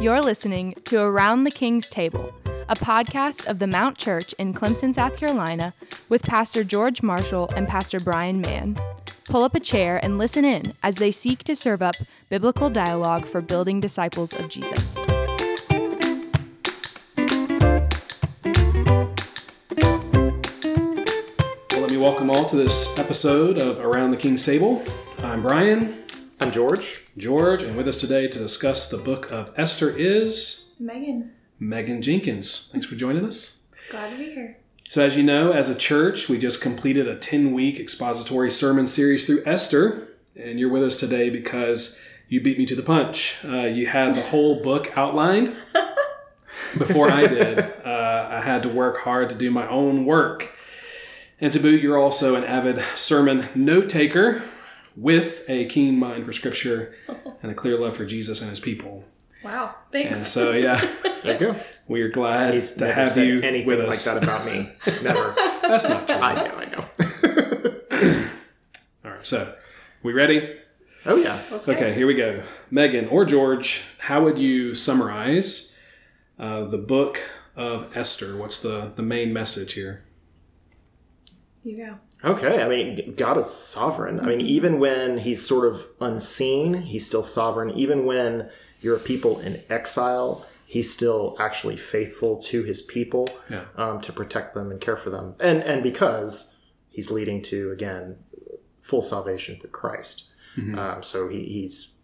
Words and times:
You're 0.00 0.20
listening 0.20 0.74
to 0.84 1.00
Around 1.00 1.42
the 1.42 1.50
King's 1.50 1.90
Table, 1.90 2.32
a 2.68 2.76
podcast 2.76 3.46
of 3.46 3.58
the 3.58 3.66
Mount 3.66 3.98
Church 3.98 4.32
in 4.34 4.54
Clemson, 4.54 4.94
South 4.94 5.16
Carolina, 5.16 5.74
with 6.08 6.22
Pastor 6.22 6.62
George 6.62 7.02
Marshall 7.02 7.50
and 7.56 7.66
Pastor 7.66 7.98
Brian 7.98 8.40
Mann. 8.40 8.78
Pull 9.24 9.42
up 9.42 9.56
a 9.56 9.60
chair 9.60 9.98
and 10.00 10.16
listen 10.16 10.44
in 10.44 10.72
as 10.84 10.96
they 10.96 11.10
seek 11.10 11.42
to 11.42 11.56
serve 11.56 11.82
up 11.82 11.96
biblical 12.28 12.70
dialogue 12.70 13.26
for 13.26 13.40
building 13.40 13.80
disciples 13.80 14.32
of 14.32 14.48
Jesus. 14.48 14.96
Well, 21.72 21.80
let 21.80 21.90
me 21.90 21.96
welcome 21.96 22.30
all 22.30 22.44
to 22.46 22.54
this 22.54 22.96
episode 23.00 23.58
of 23.58 23.80
Around 23.80 24.12
the 24.12 24.16
King's 24.16 24.44
Table. 24.44 24.80
I'm 25.24 25.42
Brian, 25.42 25.87
I'm 26.48 26.54
George. 26.54 27.04
George, 27.18 27.62
and 27.62 27.76
with 27.76 27.86
us 27.86 28.00
today 28.00 28.26
to 28.26 28.38
discuss 28.38 28.88
the 28.88 28.96
book 28.96 29.30
of 29.30 29.52
Esther 29.54 29.90
is 29.90 30.72
Megan, 30.80 31.32
Megan 31.58 32.00
Jenkins. 32.00 32.70
Thanks 32.72 32.86
for 32.86 32.94
joining 32.94 33.26
us. 33.26 33.58
glad 33.90 34.12
to 34.12 34.16
be 34.16 34.30
here. 34.30 34.56
So, 34.88 35.04
as 35.04 35.14
you 35.14 35.22
know, 35.22 35.52
as 35.52 35.68
a 35.68 35.76
church, 35.76 36.30
we 36.30 36.38
just 36.38 36.62
completed 36.62 37.06
a 37.06 37.16
10 37.16 37.52
week 37.52 37.78
expository 37.78 38.50
sermon 38.50 38.86
series 38.86 39.26
through 39.26 39.42
Esther, 39.44 40.08
and 40.36 40.58
you're 40.58 40.70
with 40.70 40.82
us 40.84 40.96
today 40.96 41.28
because 41.28 42.02
you 42.30 42.40
beat 42.40 42.56
me 42.56 42.64
to 42.64 42.74
the 42.74 42.82
punch. 42.82 43.44
Uh, 43.44 43.66
you 43.66 43.86
had 43.86 44.14
the 44.14 44.22
whole 44.22 44.62
book 44.62 44.96
outlined 44.96 45.54
before 46.78 47.10
I 47.10 47.26
did. 47.26 47.58
Uh, 47.58 48.28
I 48.30 48.40
had 48.40 48.62
to 48.62 48.70
work 48.70 49.00
hard 49.00 49.28
to 49.28 49.36
do 49.36 49.50
my 49.50 49.68
own 49.68 50.06
work. 50.06 50.50
And 51.42 51.52
to 51.52 51.58
boot, 51.58 51.82
you're 51.82 51.98
also 51.98 52.36
an 52.36 52.44
avid 52.44 52.82
sermon 52.94 53.50
note 53.54 53.90
taker 53.90 54.44
with 55.00 55.44
a 55.48 55.64
keen 55.66 55.98
mind 55.98 56.24
for 56.26 56.32
scripture 56.32 56.94
and 57.42 57.50
a 57.52 57.54
clear 57.54 57.78
love 57.78 57.96
for 57.96 58.04
Jesus 58.04 58.40
and 58.40 58.50
his 58.50 58.60
people. 58.60 59.04
Wow, 59.44 59.74
And 59.92 60.14
thanks. 60.14 60.28
so, 60.30 60.50
yeah, 60.52 60.76
There 61.22 61.34
you 61.34 61.38
go. 61.54 61.60
we 61.86 62.02
are 62.02 62.08
glad 62.08 62.54
He's 62.54 62.72
to 62.72 62.80
never 62.86 62.92
have 62.94 63.08
said 63.12 63.26
you 63.28 63.40
anything 63.40 63.66
with 63.68 63.84
like 63.84 63.94
that 63.96 64.22
about 64.22 64.44
me. 64.44 64.70
Never. 65.02 65.32
That's 65.62 65.88
not 65.88 66.08
true. 66.08 66.16
I 66.18 66.34
know. 66.34 66.54
I 66.56 66.64
know. 66.64 68.28
All 69.04 69.10
right, 69.12 69.24
so 69.26 69.54
we 70.02 70.12
ready? 70.12 70.56
Oh 71.06 71.14
yeah. 71.16 71.40
Let's 71.52 71.66
go. 71.66 71.72
Okay, 71.72 71.94
here 71.94 72.06
we 72.08 72.14
go. 72.14 72.42
Megan 72.70 73.06
or 73.08 73.24
George, 73.24 73.84
how 73.98 74.24
would 74.24 74.38
you 74.38 74.74
summarize 74.74 75.78
uh, 76.38 76.64
the 76.64 76.78
book 76.78 77.20
of 77.54 77.96
Esther? 77.96 78.36
What's 78.36 78.60
the, 78.60 78.92
the 78.96 79.02
main 79.02 79.32
message 79.32 79.74
here? 79.74 80.02
You 81.62 81.76
go. 81.76 81.98
Okay. 82.24 82.62
I 82.62 82.68
mean, 82.68 83.14
God 83.16 83.38
is 83.38 83.48
sovereign. 83.48 84.18
I 84.20 84.24
mean, 84.24 84.40
even 84.40 84.80
when 84.80 85.18
He's 85.18 85.46
sort 85.46 85.66
of 85.66 85.86
unseen, 86.00 86.82
He's 86.82 87.06
still 87.06 87.22
sovereign. 87.24 87.70
Even 87.70 88.04
when 88.06 88.50
you're 88.80 88.96
a 88.96 89.00
people 89.00 89.38
in 89.38 89.62
exile, 89.70 90.44
He's 90.66 90.92
still 90.92 91.36
actually 91.38 91.76
faithful 91.76 92.36
to 92.42 92.62
His 92.64 92.82
people 92.82 93.28
Yeah. 93.48 93.64
um, 93.76 94.00
to 94.02 94.12
protect 94.12 94.54
them 94.54 94.70
and 94.70 94.80
care 94.80 94.96
for 94.96 95.10
them. 95.10 95.34
And 95.40 95.62
and 95.62 95.82
because 95.82 96.58
He's 96.90 97.10
leading 97.10 97.40
to 97.42 97.70
again 97.70 98.16
full 98.80 99.02
salvation 99.02 99.58
through 99.60 99.70
Christ. 99.70 100.24
Um, 100.76 101.04
so 101.04 101.28
he, 101.28 101.44
He's 101.44 101.94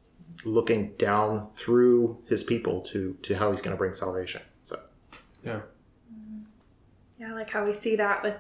looking 0.45 0.93
down 0.97 1.49
through 1.49 2.19
His 2.29 2.45
people 2.45 2.81
to 2.83 3.15
to 3.23 3.35
how 3.35 3.51
He's 3.51 3.61
going 3.61 3.75
to 3.75 3.79
bring 3.79 3.95
salvation. 3.95 4.43
So. 4.63 4.79
Yeah. 5.45 5.63
Yeah, 7.19 7.31
I 7.31 7.33
like 7.33 7.51
how 7.51 7.65
we 7.65 7.73
see 7.73 7.97
that 7.97 8.23
with 8.23 8.35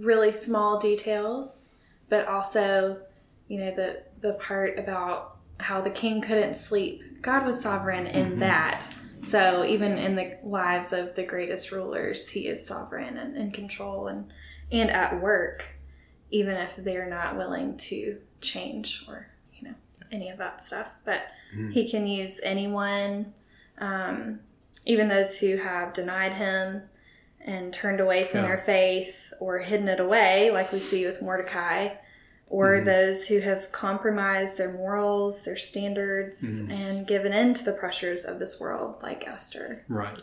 really 0.00 0.32
small 0.32 0.78
details, 0.78 1.74
but 2.08 2.26
also, 2.26 3.00
you 3.48 3.58
know, 3.60 3.74
the 3.74 4.02
the 4.20 4.34
part 4.34 4.78
about 4.78 5.36
how 5.58 5.80
the 5.80 5.90
king 5.90 6.20
couldn't 6.20 6.54
sleep. 6.54 7.22
God 7.22 7.44
was 7.44 7.60
sovereign 7.60 8.06
in 8.06 8.38
that. 8.40 8.86
So 9.22 9.64
even 9.64 9.98
in 9.98 10.16
the 10.16 10.38
lives 10.42 10.92
of 10.92 11.14
the 11.14 11.22
greatest 11.22 11.70
rulers, 11.72 12.30
he 12.30 12.46
is 12.48 12.66
sovereign 12.66 13.16
and 13.16 13.36
in 13.36 13.50
control 13.50 14.08
and 14.08 14.32
and 14.72 14.90
at 14.90 15.20
work, 15.20 15.76
even 16.30 16.56
if 16.56 16.76
they're 16.76 17.10
not 17.10 17.36
willing 17.36 17.76
to 17.76 18.18
change 18.40 19.04
or 19.06 19.28
you 19.54 19.68
know 19.68 19.74
any 20.10 20.30
of 20.30 20.38
that 20.38 20.62
stuff. 20.62 20.88
But 21.04 21.22
he 21.72 21.88
can 21.88 22.06
use 22.06 22.40
anyone, 22.42 23.34
um, 23.78 24.40
even 24.86 25.08
those 25.08 25.38
who 25.38 25.56
have 25.56 25.92
denied 25.92 26.34
him 26.34 26.82
and 27.40 27.72
turned 27.72 28.00
away 28.00 28.24
from 28.24 28.40
Yeah. 28.40 28.48
their 28.48 28.58
faith 28.58 29.32
or 29.40 29.58
hidden 29.58 29.88
it 29.88 30.00
away, 30.00 30.50
like 30.50 30.72
we 30.72 30.80
see 30.80 31.06
with 31.06 31.22
Mordecai, 31.22 31.94
or 32.46 32.76
mm-hmm. 32.76 32.86
those 32.86 33.28
who 33.28 33.38
have 33.40 33.72
compromised 33.72 34.58
their 34.58 34.72
morals, 34.72 35.44
their 35.44 35.56
standards, 35.56 36.42
mm-hmm. 36.42 36.72
and 36.72 37.06
given 37.06 37.32
in 37.32 37.54
to 37.54 37.64
the 37.64 37.72
pressures 37.72 38.24
of 38.24 38.38
this 38.38 38.60
world, 38.60 39.02
like 39.02 39.26
Esther. 39.26 39.84
Right. 39.88 40.20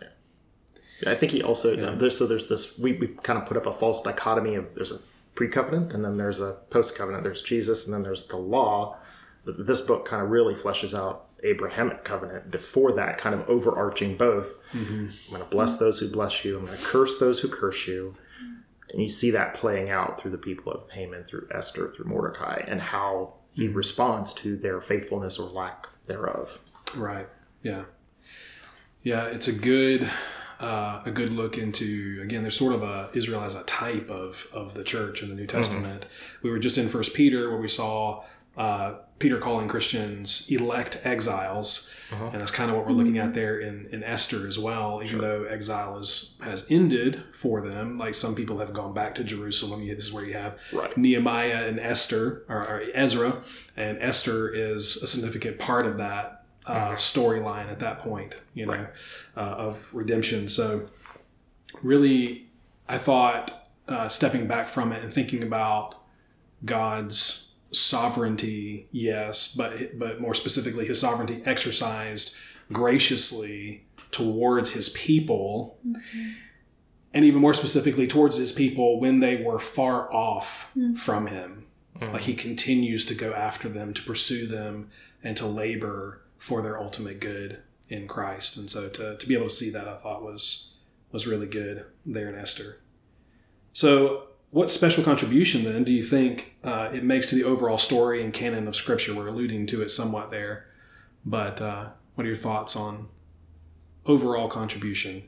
Yeah, 1.01 1.11
I 1.11 1.15
think 1.15 1.31
he 1.31 1.43
also 1.43 1.75
there's 1.75 2.17
so 2.17 2.25
there's 2.25 2.49
this 2.49 2.77
we, 2.79 2.93
we 2.93 3.07
kind 3.07 3.37
of 3.39 3.45
put 3.45 3.55
up 3.55 3.65
a 3.65 3.71
false 3.71 4.01
dichotomy 4.01 4.55
of 4.55 4.73
there's 4.73 4.91
a 4.91 4.99
pre-covenant 5.35 5.93
and 5.93 6.03
then 6.03 6.17
there's 6.17 6.39
a 6.39 6.57
post-covenant. 6.71 7.23
There's 7.23 7.43
Jesus 7.43 7.85
and 7.85 7.93
then 7.93 8.03
there's 8.03 8.25
the 8.25 8.37
law. 8.37 8.97
But 9.45 9.65
this 9.65 9.81
book 9.81 10.05
kind 10.05 10.21
of 10.21 10.29
really 10.29 10.55
fleshes 10.55 10.97
out 10.97 11.26
Abrahamic 11.43 12.03
covenant. 12.03 12.51
Before 12.51 12.91
that, 12.93 13.17
kind 13.17 13.35
of 13.35 13.47
overarching 13.49 14.17
both. 14.17 14.63
I'm 14.73 15.09
going 15.29 15.43
to 15.43 15.49
bless 15.49 15.77
those 15.77 15.99
who 15.99 16.09
bless 16.09 16.43
you. 16.43 16.57
I'm 16.57 16.65
going 16.65 16.77
to 16.77 16.83
curse 16.83 17.19
those 17.19 17.39
who 17.39 17.47
curse 17.47 17.87
you. 17.87 18.15
And 18.91 19.01
you 19.01 19.09
see 19.09 19.31
that 19.31 19.53
playing 19.53 19.89
out 19.89 20.19
through 20.19 20.31
the 20.31 20.37
people 20.37 20.71
of 20.71 20.89
Haman, 20.91 21.25
through 21.25 21.47
Esther, 21.51 21.91
through 21.95 22.05
Mordecai, 22.05 22.63
and 22.65 22.81
how 22.81 23.33
he 23.53 23.67
responds 23.67 24.33
to 24.35 24.55
their 24.55 24.79
faithfulness 24.79 25.37
or 25.37 25.49
lack 25.49 25.87
thereof. 26.05 26.59
Right. 26.95 27.27
Yeah. 27.63 27.83
Yeah, 29.03 29.25
it's 29.25 29.47
a 29.47 29.53
good 29.57 30.09
uh, 30.59 31.01
a 31.05 31.11
good 31.11 31.29
look 31.29 31.57
into 31.57 32.19
again. 32.21 32.41
There's 32.41 32.57
sort 32.57 32.73
of 32.73 32.83
a 32.83 33.09
Israel 33.13 33.41
as 33.41 33.55
a 33.55 33.63
type 33.65 34.09
of 34.09 34.47
of 34.53 34.73
the 34.73 34.83
church 34.83 35.21
in 35.21 35.29
the 35.29 35.35
New 35.35 35.47
Testament. 35.47 36.05
We 36.41 36.49
were 36.49 36.59
just 36.59 36.77
in 36.77 36.87
First 36.87 37.15
Peter 37.15 37.49
where 37.49 37.59
we 37.59 37.67
saw 37.67 38.23
uh, 38.57 38.95
Peter 39.19 39.37
calling 39.39 39.67
Christians 39.67 40.47
elect 40.51 41.01
exiles, 41.03 41.93
and 42.11 42.39
that's 42.39 42.51
kind 42.51 42.69
of 42.69 42.77
what 42.77 42.85
we're 42.85 42.93
looking 42.93 43.17
at 43.17 43.33
there 43.33 43.59
in 43.59 43.87
in 43.91 44.03
Esther 44.03 44.47
as 44.47 44.59
well. 44.59 45.01
Even 45.03 45.19
though 45.19 45.43
exile 45.45 45.97
is 45.97 46.39
has 46.43 46.67
ended 46.69 47.23
for 47.33 47.61
them, 47.61 47.95
like 47.95 48.13
some 48.15 48.35
people 48.35 48.59
have 48.59 48.73
gone 48.73 48.93
back 48.93 49.15
to 49.15 49.23
Jerusalem. 49.23 49.85
This 49.87 50.03
is 50.03 50.13
where 50.13 50.23
you 50.25 50.33
have 50.33 50.57
Right. 50.71 50.95
Nehemiah 50.95 51.67
and 51.67 51.79
Esther, 51.79 52.45
or, 52.47 52.57
or 52.57 52.83
Ezra, 52.93 53.41
and 53.75 53.97
Esther 54.01 54.53
is 54.53 55.01
a 55.03 55.07
significant 55.07 55.57
part 55.57 55.85
of 55.85 55.97
that 55.97 56.43
uh, 56.67 56.91
storyline 56.91 57.71
at 57.71 57.79
that 57.79 57.99
point, 57.99 58.35
you 58.53 58.65
know, 58.65 58.87
uh, 59.35 59.39
of 59.39 59.89
redemption. 59.93 60.47
So, 60.47 60.89
really, 61.81 62.47
I 62.87 62.97
thought 62.97 63.67
uh, 63.87 64.09
stepping 64.09 64.47
back 64.47 64.67
from 64.67 64.91
it 64.91 65.01
and 65.03 65.11
thinking 65.11 65.43
about 65.43 65.95
God's 66.65 67.46
sovereignty, 67.71 68.87
yes, 68.91 69.53
but 69.55 69.97
but 69.97 70.21
more 70.21 70.33
specifically, 70.33 70.85
His 70.87 70.99
sovereignty 70.99 71.41
exercised 71.45 72.35
graciously 72.71 73.85
towards 74.11 74.71
His 74.71 74.89
people 74.89 75.77
mm-hmm. 75.87 76.29
and 77.13 77.25
even 77.25 77.41
more 77.41 77.53
specifically 77.53 78.07
towards 78.07 78.37
his 78.37 78.51
people 78.51 78.99
when 78.99 79.19
they 79.19 79.41
were 79.43 79.59
far 79.59 80.11
off 80.13 80.71
mm-hmm. 80.77 80.93
from 80.93 81.27
him. 81.27 81.65
Mm-hmm. 81.99 82.13
Like 82.13 82.23
he 82.23 82.35
continues 82.35 83.05
to 83.05 83.15
go 83.15 83.33
after 83.33 83.69
them, 83.69 83.93
to 83.93 84.03
pursue 84.03 84.45
them, 84.45 84.89
and 85.23 85.35
to 85.37 85.45
labor 85.45 86.21
for 86.37 86.61
their 86.61 86.79
ultimate 86.79 87.19
good 87.19 87.59
in 87.89 88.07
Christ. 88.07 88.57
And 88.57 88.69
so 88.69 88.89
to, 88.89 89.17
to 89.17 89.27
be 89.27 89.33
able 89.35 89.47
to 89.47 89.53
see 89.53 89.69
that, 89.71 89.87
I 89.87 89.97
thought 89.97 90.23
was 90.23 90.77
was 91.11 91.25
really 91.25 91.47
good 91.47 91.85
there 92.05 92.29
in 92.29 92.35
Esther. 92.35 92.77
So, 93.73 94.26
what 94.51 94.69
special 94.69 95.03
contribution 95.03 95.63
then 95.63 95.83
do 95.83 95.93
you 95.93 96.03
think 96.03 96.55
uh, 96.63 96.89
it 96.93 97.03
makes 97.03 97.27
to 97.27 97.35
the 97.35 97.43
overall 97.43 97.77
story 97.77 98.23
and 98.23 98.33
canon 98.33 98.67
of 98.67 98.75
Scripture? 98.75 99.13
We're 99.13 99.27
alluding 99.27 99.67
to 99.67 99.81
it 99.81 99.89
somewhat 99.91 100.31
there, 100.31 100.67
but 101.25 101.61
uh, 101.61 101.89
what 102.15 102.23
are 102.23 102.27
your 102.27 102.37
thoughts 102.37 102.75
on 102.75 103.09
overall 104.05 104.47
contribution? 104.47 105.23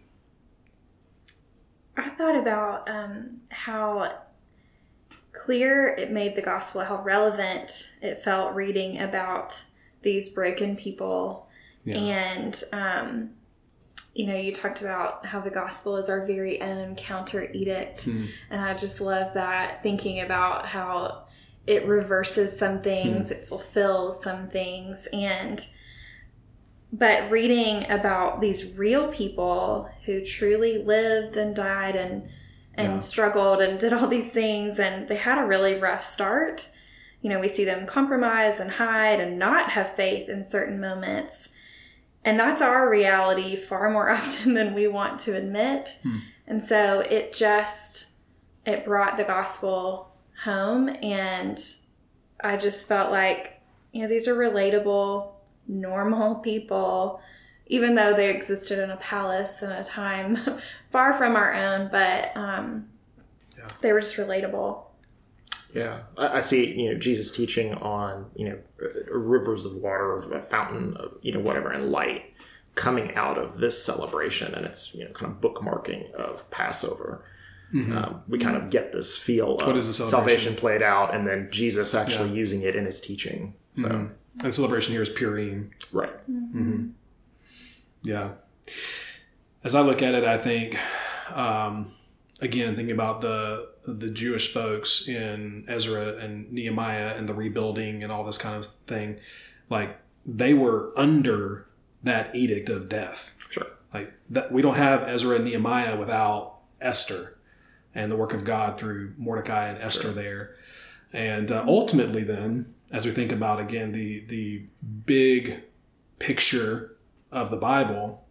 I 1.98 2.10
thought 2.10 2.38
about 2.38 2.90
um, 2.90 3.42
how 3.52 4.20
clear 5.34 5.90
it 5.90 6.12
made 6.12 6.36
the 6.36 6.42
gospel, 6.42 6.82
how 6.82 7.04
relevant 7.04 7.90
it 8.02 8.24
felt 8.24 8.56
reading 8.56 9.00
about 9.02 9.62
these 10.02 10.30
broken 10.30 10.78
people. 10.78 11.48
Yeah. 11.84 11.98
And, 11.98 12.64
um, 12.72 13.30
you 14.14 14.28
know, 14.28 14.36
you 14.36 14.52
talked 14.52 14.82
about 14.82 15.26
how 15.26 15.40
the 15.40 15.50
gospel 15.50 15.96
is 15.98 16.10
our 16.10 16.26
very 16.26 16.62
own 16.62 16.96
counter 16.96 17.50
edict. 17.52 18.06
Hmm. 18.06 18.26
And 18.50 18.60
I 18.62 18.74
just 18.74 19.00
love 19.02 19.34
that, 19.36 19.82
thinking 19.84 20.20
about 20.22 20.66
how 20.66 21.26
it 21.68 21.86
reverses 21.86 22.58
some 22.58 22.82
things, 22.82 23.30
it 23.32 23.48
fulfills 23.48 24.22
some 24.24 24.50
things. 24.50 25.08
And, 25.14 25.64
but 26.92 27.30
reading 27.30 27.90
about 27.90 28.42
these 28.42 28.74
real 28.76 29.10
people 29.10 29.90
who 30.06 30.26
truly 30.26 30.80
lived 30.84 31.38
and 31.38 31.56
died 31.56 31.96
and 31.96 32.28
and 32.76 32.92
Yeah. 32.94 32.98
struggled 32.98 33.62
and 33.62 33.80
did 33.80 33.94
all 33.94 34.08
these 34.08 34.32
things 34.32 34.80
and 34.80 35.08
they 35.08 35.18
had 35.18 35.38
a 35.38 35.46
really 35.46 35.76
rough 35.76 36.04
start 36.04 36.70
you 37.22 37.30
know 37.30 37.40
we 37.40 37.48
see 37.48 37.66
them 37.66 37.86
compromise 37.86 38.60
and 38.60 38.72
hide 38.72 39.20
and 39.20 39.38
not 39.38 39.72
have 39.72 39.94
faith 39.96 40.30
in 40.30 40.44
certain 40.44 40.80
moments 40.80 41.50
and 42.26 42.40
that's 42.40 42.62
our 42.62 42.90
reality 42.90 43.56
far 43.56 43.90
more 43.90 44.10
often 44.18 44.54
than 44.54 44.74
we 44.74 44.88
want 44.88 45.20
to 45.22 45.36
admit. 45.36 45.98
Hmm. 46.04 46.18
And 46.48 46.64
so 46.64 47.02
it 47.02 47.34
just 47.34 48.08
it 48.66 48.86
brought 48.86 49.18
the 49.18 49.24
gospel 49.24 50.12
home 50.44 50.90
and 51.02 51.62
I 52.42 52.58
just 52.58 52.88
felt 52.88 53.12
like 53.12 53.62
you 53.92 54.02
know 54.02 54.08
these 54.08 54.28
are 54.28 54.36
relatable 54.36 55.32
normal 55.68 56.36
people 56.50 57.22
even 57.68 57.94
though 57.94 58.14
they 58.16 58.30
existed 58.32 58.80
in 58.80 58.90
a 58.90 58.98
palace 58.98 59.62
in 59.62 59.70
a 59.72 59.84
time 59.84 60.38
far 60.92 61.14
from 61.14 61.36
our 61.36 61.54
own 61.54 61.90
but 61.92 62.36
um, 62.36 62.88
Yeah. 63.58 63.68
they 63.82 63.94
were 63.94 64.00
just 64.00 64.18
relatable 64.18 64.84
Yeah, 65.74 66.02
I, 66.18 66.38
I 66.38 66.40
see. 66.40 66.74
You 66.80 66.92
know, 66.94 66.98
Jesus 67.00 67.32
teaching 67.32 67.74
on 67.76 68.30
you 68.36 68.50
know 68.50 68.58
uh, 68.82 69.14
rivers 69.18 69.66
of 69.66 69.76
water, 69.76 70.18
a 70.34 70.42
fountain, 70.42 70.96
of, 70.98 71.14
you 71.22 71.32
know, 71.34 71.40
whatever, 71.40 71.70
and 71.72 71.92
light 71.92 72.34
coming 72.76 73.14
out 73.16 73.38
of 73.38 73.58
this 73.60 73.84
celebration, 73.84 74.54
and 74.56 74.66
it's 74.66 74.94
you 74.96 75.06
know 75.06 75.12
kind 75.12 75.32
of 75.32 75.40
bookmarking 75.42 76.12
of 76.14 76.50
Passover. 76.52 77.24
Um, 77.72 78.24
we 78.28 78.40
kind 78.40 78.58
of 78.58 78.72
get 78.72 78.92
this 78.94 79.16
feel 79.16 79.52
of 79.54 79.58
Mm-hmm. 79.60 79.68
What 79.68 79.78
is 79.78 79.86
the 79.86 79.94
celebration? 79.94 80.28
salvation 80.40 80.56
played 80.56 80.82
out, 80.82 81.14
and 81.14 81.28
then 81.28 81.50
Jesus 81.52 81.94
actually 81.94 82.32
using 82.32 82.64
it 82.64 82.76
in 82.76 82.86
his 82.86 83.00
teaching. 83.00 83.54
So 83.78 83.90
Mhm. 83.90 84.10
And 84.44 84.56
celebration 84.56 84.94
here 84.94 85.04
is 85.04 85.10
Purim. 85.10 85.70
right, 85.92 86.14
Mm-hmm. 86.28 86.88
Yeah. 88.02 88.30
As 89.64 89.76
I 89.76 89.82
look 89.82 90.02
at 90.02 90.16
it, 90.16 90.24
I 90.24 90.38
think, 90.40 90.78
um, 91.32 91.92
again, 92.42 92.76
thinking 92.76 92.94
about 92.94 93.22
the 93.22 93.70
the 93.86 94.10
Jewish 94.10 94.54
folks 94.54 95.08
in 95.08 95.66
Ezra 95.68 96.18
and 96.18 96.52
Nehemiah 96.52 97.16
and 97.16 97.28
the 97.28 97.34
rebuilding 97.34 98.04
and 98.04 98.12
all 98.12 98.24
this 98.24 98.38
kind 98.38 98.56
of 98.56 98.68
thing, 98.88 99.20
like 99.70 99.98
they 100.26 100.54
were 100.54 100.94
under 100.96 101.68
that 102.04 102.36
edict 102.36 102.70
of 102.70 102.88
death. 102.88 103.36
sure, 103.50 103.68
Like 103.94 104.14
that, 104.30 104.52
we 104.52 104.62
don't 104.62 104.76
have 104.76 105.04
Ezra 105.04 105.38
and 105.38 105.46
Nehemiah 105.46 105.98
without 105.98 106.58
Esther 106.80 107.38
and 107.96 108.12
the 108.12 108.16
work 108.16 108.34
of 108.34 108.46
God 108.46 108.78
through 108.78 109.14
Mordecai 109.18 109.68
and 109.68 109.82
Esther 109.82 110.10
there. 110.10 110.56
And 111.12 111.52
uh, 111.52 111.64
ultimately, 111.68 112.24
then, 112.24 112.74
as 112.92 113.06
we 113.06 113.12
think 113.12 113.32
about 113.32 113.60
again 113.60 113.92
the 113.92 114.24
the 114.28 114.64
big 115.06 115.64
picture 116.20 116.98
of 117.32 117.50
the 117.50 117.58
Bible, 117.58 118.24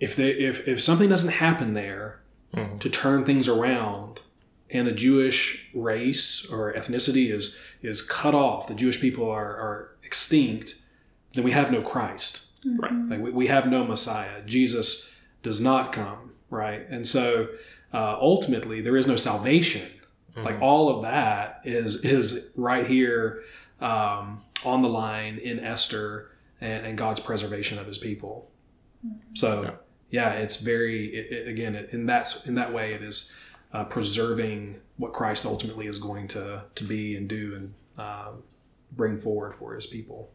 if 0.00 0.16
they 0.16 0.30
if 0.30 0.66
if 0.66 0.80
something 0.80 1.08
doesn't 1.08 1.32
happen 1.34 1.74
there 1.74 2.20
Mhm. 2.54 2.80
to 2.80 2.90
turn 2.90 3.24
things 3.24 3.46
around, 3.48 4.22
and 4.70 4.84
the 4.88 4.92
Jewish 4.92 5.70
race 5.74 6.50
or 6.50 6.72
ethnicity 6.72 7.30
is 7.32 7.56
is 7.82 8.02
cut 8.02 8.34
off, 8.34 8.66
the 8.66 8.74
Jewish 8.74 9.00
people 9.00 9.30
are, 9.30 9.52
are 9.56 9.90
extinct, 10.02 10.74
then 11.34 11.44
we 11.44 11.52
have 11.52 11.70
no 11.70 11.80
Christ. 11.82 12.46
right, 12.78 12.92
Like 13.10 13.20
we, 13.20 13.30
we 13.30 13.46
have 13.46 13.68
no 13.70 13.84
Messiah. 13.84 14.42
Jesus 14.44 15.14
does 15.42 15.60
not 15.60 15.92
come, 15.92 16.32
right? 16.50 16.82
And 16.90 17.06
so 17.06 17.48
uh, 17.94 18.16
ultimately, 18.20 18.80
there 18.82 18.96
is 18.96 19.06
no 19.06 19.16
salvation. 19.16 19.86
Like 20.36 20.60
all 20.62 20.88
of 20.94 21.02
that 21.02 21.60
is 21.64 22.04
is 22.04 22.52
right 22.56 22.86
here 22.86 23.42
um, 23.80 24.42
on 24.64 24.80
the 24.82 24.88
line 24.88 25.38
in 25.38 25.58
Esther 25.60 26.30
and, 26.60 26.86
and 26.86 26.96
God's 26.98 27.20
preservation 27.20 27.78
of 27.78 27.86
His 27.86 27.98
people. 27.98 28.50
So 29.34 29.62
yeah, 29.62 29.70
it's 30.10 30.60
very 30.60 31.06
it, 31.06 31.32
it, 31.32 31.48
again 31.48 31.74
it, 31.74 31.90
in 31.92 32.06
that 32.06 32.44
in 32.46 32.54
that 32.56 32.72
way 32.72 32.94
it 32.94 33.02
is 33.02 33.36
uh, 33.72 33.84
preserving 33.84 34.80
what 34.96 35.12
Christ 35.12 35.46
ultimately 35.46 35.86
is 35.86 35.98
going 35.98 36.28
to 36.28 36.62
to 36.74 36.84
be 36.84 37.16
and 37.16 37.28
do 37.28 37.54
and 37.54 37.74
um, 37.98 38.42
bring 38.92 39.18
forward 39.18 39.54
for 39.54 39.74
His 39.74 39.86
people. 39.86 40.30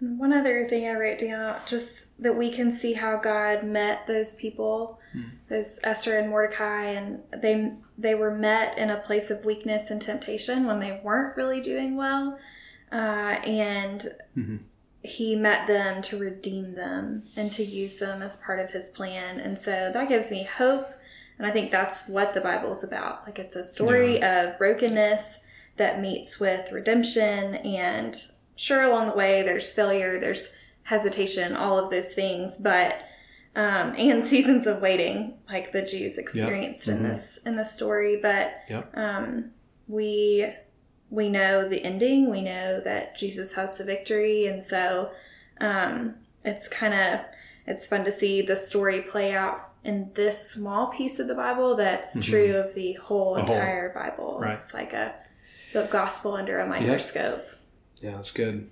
One 0.00 0.32
other 0.32 0.64
thing 0.64 0.86
I 0.86 0.92
wrote 0.92 1.18
down, 1.18 1.56
just 1.66 2.20
that 2.22 2.36
we 2.36 2.52
can 2.52 2.70
see 2.70 2.92
how 2.92 3.16
God 3.16 3.64
met 3.64 4.06
those 4.06 4.36
people, 4.36 5.00
those 5.48 5.80
Esther 5.82 6.18
and 6.18 6.30
Mordecai, 6.30 6.84
and 6.84 7.20
they 7.36 7.72
they 7.96 8.14
were 8.14 8.32
met 8.32 8.78
in 8.78 8.90
a 8.90 8.98
place 8.98 9.28
of 9.30 9.44
weakness 9.44 9.90
and 9.90 10.00
temptation 10.00 10.66
when 10.66 10.78
they 10.78 11.00
weren't 11.02 11.36
really 11.36 11.60
doing 11.60 11.96
well, 11.96 12.38
uh, 12.92 12.94
and 13.44 14.06
Mhm. 14.36 14.60
He 15.02 15.36
met 15.36 15.66
them 15.66 16.02
to 16.02 16.18
redeem 16.18 16.74
them 16.74 17.22
and 17.36 17.52
to 17.52 17.62
use 17.62 17.98
them 17.98 18.20
as 18.22 18.36
part 18.38 18.58
of 18.58 18.70
His 18.70 18.88
plan, 18.88 19.38
and 19.40 19.58
so 19.58 19.90
that 19.92 20.08
gives 20.08 20.30
me 20.30 20.42
hope, 20.44 20.88
and 21.38 21.46
I 21.46 21.50
think 21.52 21.70
that's 21.70 22.08
what 22.08 22.34
the 22.34 22.40
Bible's 22.40 22.82
about. 22.82 23.24
Like 23.24 23.38
it's 23.38 23.54
a 23.56 23.62
story 23.62 24.20
of 24.22 24.58
brokenness 24.58 25.40
that 25.76 26.00
meets 26.00 26.40
with 26.40 26.72
redemption. 26.72 27.54
And 27.54 28.16
sure 28.56 28.82
along 28.82 29.10
the 29.10 29.14
way 29.14 29.42
there's 29.42 29.70
failure 29.70 30.18
there's 30.18 30.52
hesitation 30.82 31.54
all 31.54 31.78
of 31.78 31.90
those 31.90 32.12
things. 32.14 32.56
But 32.56 32.96
um, 33.54 33.94
and 33.96 34.24
seasons 34.34 34.66
of 34.66 34.80
waiting 34.82 35.38
like 35.48 35.70
the 35.70 35.82
jews 35.82 36.18
experienced 36.18 36.88
in 36.88 36.98
Mhm. 36.98 37.02
this 37.08 37.38
in 37.46 37.54
this 37.56 37.72
story. 37.72 38.18
But 38.20 38.52
Yep. 38.68 38.96
um, 38.96 39.52
we 39.86 40.52
we 41.10 41.28
know 41.28 41.68
the 41.68 41.82
ending 41.84 42.30
we 42.30 42.42
know 42.42 42.80
that 42.80 43.16
jesus 43.16 43.54
has 43.54 43.76
the 43.78 43.84
victory 43.84 44.46
and 44.46 44.62
so 44.62 45.10
um, 45.60 46.14
it's 46.44 46.68
kind 46.68 46.94
of 46.94 47.20
it's 47.66 47.86
fun 47.86 48.04
to 48.04 48.10
see 48.10 48.42
the 48.42 48.54
story 48.56 49.00
play 49.02 49.34
out 49.34 49.72
in 49.84 50.10
this 50.14 50.50
small 50.50 50.88
piece 50.88 51.18
of 51.18 51.26
the 51.28 51.34
bible 51.34 51.76
that's 51.76 52.18
true 52.20 52.54
of 52.56 52.74
the 52.74 52.92
whole 52.94 53.36
Mm-hmm. 53.36 53.46
The 53.46 53.52
whole. 53.52 53.56
entire 53.60 53.92
bible 53.94 54.38
Right. 54.40 54.54
it's 54.54 54.74
like 54.74 54.92
a 54.92 55.14
the 55.72 55.88
gospel 55.90 56.34
under 56.34 56.60
a 56.60 56.66
microscope 56.66 57.44
Yeah, 58.02 58.12
that's 58.12 58.30
good. 58.32 58.70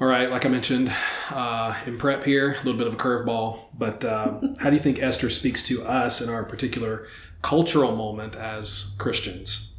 All 0.00 0.08
right, 0.08 0.28
like 0.28 0.44
I 0.44 0.48
mentioned 0.48 0.92
uh, 1.30 1.76
in 1.86 1.98
prep 1.98 2.24
here, 2.24 2.52
a 2.52 2.56
little 2.64 2.74
bit 2.76 2.88
of 2.88 2.94
a 2.94 2.96
curveball, 2.96 3.58
but 3.78 4.04
uh, 4.04 4.40
how 4.58 4.68
do 4.70 4.76
you 4.76 4.82
think 4.82 5.00
Esther 5.00 5.30
speaks 5.30 5.62
to 5.68 5.82
us 5.84 6.20
in 6.20 6.28
our 6.28 6.44
particular 6.44 7.06
cultural 7.42 7.94
moment 7.94 8.34
as 8.34 8.96
Christians? 8.98 9.73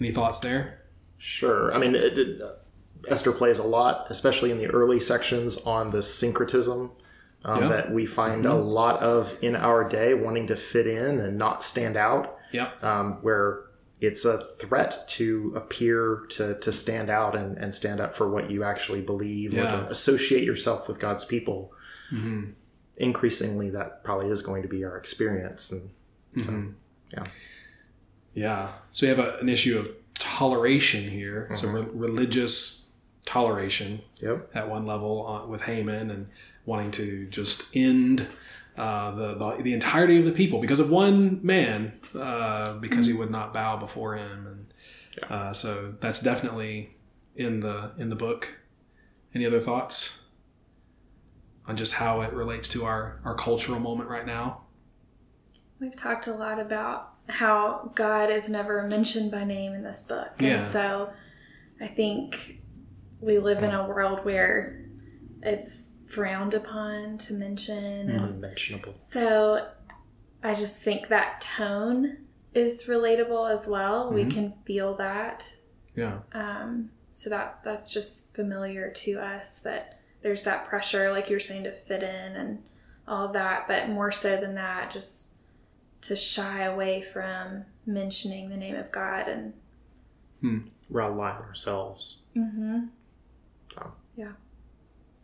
Any 0.00 0.10
thoughts 0.12 0.40
there? 0.40 0.80
Sure. 1.18 1.72
I 1.74 1.78
mean, 1.78 1.94
it, 1.94 2.18
it, 2.18 2.40
Esther 3.08 3.32
plays 3.32 3.58
a 3.58 3.62
lot, 3.66 4.06
especially 4.10 4.50
in 4.50 4.58
the 4.58 4.66
early 4.66 5.00
sections, 5.00 5.56
on 5.58 5.90
the 5.90 6.02
syncretism 6.02 6.90
um, 7.44 7.62
Yeah. 7.62 7.68
that 7.68 7.92
we 7.92 8.06
find 8.06 8.46
a 8.46 8.54
lot 8.54 9.00
of 9.02 9.36
in 9.42 9.54
our 9.56 9.88
day, 9.88 10.14
wanting 10.14 10.46
to 10.48 10.56
fit 10.56 10.86
in 10.86 11.20
and 11.20 11.38
not 11.38 11.62
stand 11.62 11.96
out, 11.96 12.38
Yeah, 12.52 12.70
um, 12.82 13.18
where 13.22 13.60
it's 14.00 14.24
a 14.24 14.38
threat 14.38 15.04
to 15.08 15.52
appear 15.56 16.26
to, 16.30 16.58
to 16.60 16.72
stand 16.72 17.08
out 17.10 17.36
and, 17.36 17.56
and 17.56 17.74
stand 17.74 18.00
up 18.00 18.12
for 18.14 18.28
what 18.28 18.50
you 18.50 18.64
actually 18.64 19.00
believe 19.00 19.54
or 19.54 19.58
Yeah. 19.58 19.70
to 19.82 19.88
associate 19.88 20.44
yourself 20.44 20.88
with 20.88 20.98
God's 20.98 21.24
people. 21.24 21.72
Mm-hmm. 22.12 22.50
Increasingly, 22.96 23.70
that 23.70 24.04
probably 24.04 24.28
is 24.28 24.42
going 24.42 24.62
to 24.62 24.68
be 24.68 24.84
our 24.84 24.96
experience. 24.98 25.72
And 25.72 25.90
Mm-hmm. 26.36 26.70
yeah. 27.12 27.24
Yeah. 28.34 28.68
So 28.92 29.06
we 29.06 29.08
have 29.10 29.18
a, 29.18 29.38
an 29.38 29.48
issue 29.48 29.78
of 29.78 29.90
toleration 30.18 31.08
here, 31.10 31.50
so 31.54 31.68
Mm-hmm. 31.68 31.76
re- 32.00 32.08
religious 32.08 32.94
toleration 33.24 34.00
yep. 34.20 34.50
at 34.54 34.68
one 34.68 34.86
level 34.86 35.26
uh, 35.26 35.46
with 35.46 35.62
Haman 35.62 36.10
and 36.10 36.28
wanting 36.66 36.90
to 36.92 37.26
just 37.26 37.74
end 37.76 38.26
uh, 38.76 39.12
the, 39.12 39.34
the 39.34 39.62
the 39.62 39.72
entirety 39.72 40.18
of 40.18 40.24
the 40.24 40.32
people 40.32 40.60
because 40.60 40.80
of 40.80 40.90
one 40.90 41.40
man, 41.42 41.92
uh, 42.18 42.74
because 42.74 43.06
he 43.06 43.12
would 43.12 43.30
not 43.30 43.54
bow 43.54 43.76
before 43.76 44.16
him, 44.16 44.46
and 44.46 45.30
uh, 45.30 45.52
so 45.52 45.94
that's 46.00 46.20
definitely 46.20 46.96
in 47.36 47.60
the 47.60 47.92
in 47.98 48.08
the 48.10 48.16
book. 48.16 48.58
Any 49.34 49.46
other 49.46 49.60
thoughts 49.60 50.28
on 51.66 51.76
just 51.76 51.94
how 51.94 52.20
it 52.22 52.32
relates 52.32 52.68
to 52.70 52.84
our 52.84 53.20
our 53.24 53.34
cultural 53.34 53.78
moment 53.80 54.08
right 54.10 54.26
now? 54.26 54.62
We've 55.80 55.94
talked 55.94 56.26
a 56.26 56.32
lot 56.34 56.58
about 56.58 57.13
how 57.28 57.90
God 57.94 58.30
is 58.30 58.50
never 58.50 58.82
mentioned 58.84 59.30
by 59.30 59.44
name 59.44 59.72
in 59.72 59.82
this 59.82 60.02
book. 60.02 60.32
Yeah. 60.40 60.62
And 60.62 60.72
so 60.72 61.10
I 61.80 61.86
think 61.86 62.60
we 63.20 63.38
live 63.38 63.62
in 63.62 63.70
a 63.70 63.86
world 63.88 64.24
where 64.24 64.84
it's 65.42 65.90
frowned 66.06 66.54
upon 66.54 67.18
to 67.18 67.34
mention. 67.34 68.10
And 68.10 68.10
Unmentionable. 68.10 68.94
so 68.98 69.68
I 70.42 70.54
just 70.54 70.82
think 70.82 71.08
that 71.08 71.40
tone 71.40 72.18
is 72.52 72.84
relatable 72.84 73.50
as 73.50 73.66
well. 73.66 74.12
We 74.12 74.24
Mhm. 74.24 74.30
can 74.30 74.52
feel 74.66 74.94
that. 74.96 75.56
Yeah, 75.96 76.18
Um, 76.32 76.90
so 77.12 77.30
that 77.30 77.60
that's 77.64 77.92
just 77.92 78.34
familiar 78.34 78.90
to 78.90 79.12
us 79.20 79.60
that 79.60 80.00
there's 80.22 80.44
that 80.44 80.64
pressure, 80.66 81.10
like 81.12 81.30
you're 81.30 81.40
saying, 81.40 81.64
to 81.64 81.72
fit 81.72 82.02
in 82.02 82.32
and 82.36 82.62
all 83.08 83.26
of 83.26 83.32
that. 83.34 83.66
But 83.68 83.88
more 83.88 84.10
so 84.12 84.36
than 84.36 84.54
that, 84.56 84.90
just 84.90 85.33
to 86.06 86.16
shy 86.16 86.62
away 86.62 87.02
from 87.02 87.64
mentioning 87.86 88.50
the 88.50 88.56
name 88.56 88.76
of 88.76 88.90
God 88.92 89.28
and 89.28 89.52
Rely 90.90 91.30
on 91.30 91.42
ourselves. 91.42 92.20
mm-hmm. 92.36 92.80
Yeah. 94.16 94.32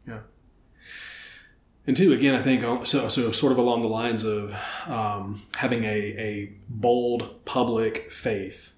Yeah. 0.06 0.20
And 1.86 1.96
two 1.96 2.12
again, 2.12 2.34
I 2.34 2.42
think 2.42 2.62
so. 2.86 3.08
So 3.08 3.30
sort 3.32 3.52
of 3.52 3.58
along 3.58 3.82
the 3.82 3.88
lines 3.88 4.24
of 4.24 4.54
um, 4.86 5.42
having 5.56 5.84
a 5.84 5.88
a 5.88 6.52
bold 6.68 7.44
public 7.44 8.10
faith, 8.10 8.74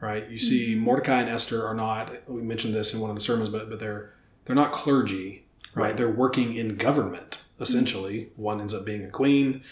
right? 0.00 0.28
You 0.28 0.38
see, 0.38 0.74
Mordecai 0.74 1.20
and 1.20 1.28
Esther 1.28 1.66
are 1.66 1.74
not. 1.74 2.28
We 2.28 2.42
mentioned 2.42 2.74
this 2.74 2.94
in 2.94 3.00
one 3.00 3.10
of 3.10 3.16
the 3.16 3.22
sermons, 3.22 3.48
but 3.48 3.68
but 3.70 3.80
they're 3.80 4.10
they're 4.44 4.56
not 4.56 4.72
clergy, 4.72 5.44
right? 5.74 5.84
right. 5.84 5.96
They're 5.96 6.08
working 6.10 6.56
in 6.56 6.76
government 6.76 7.42
essentially. 7.60 8.20
Mm-hmm. 8.20 8.42
One 8.42 8.60
ends 8.60 8.74
up 8.74 8.84
being 8.84 9.04
a 9.04 9.10
queen. 9.10 9.62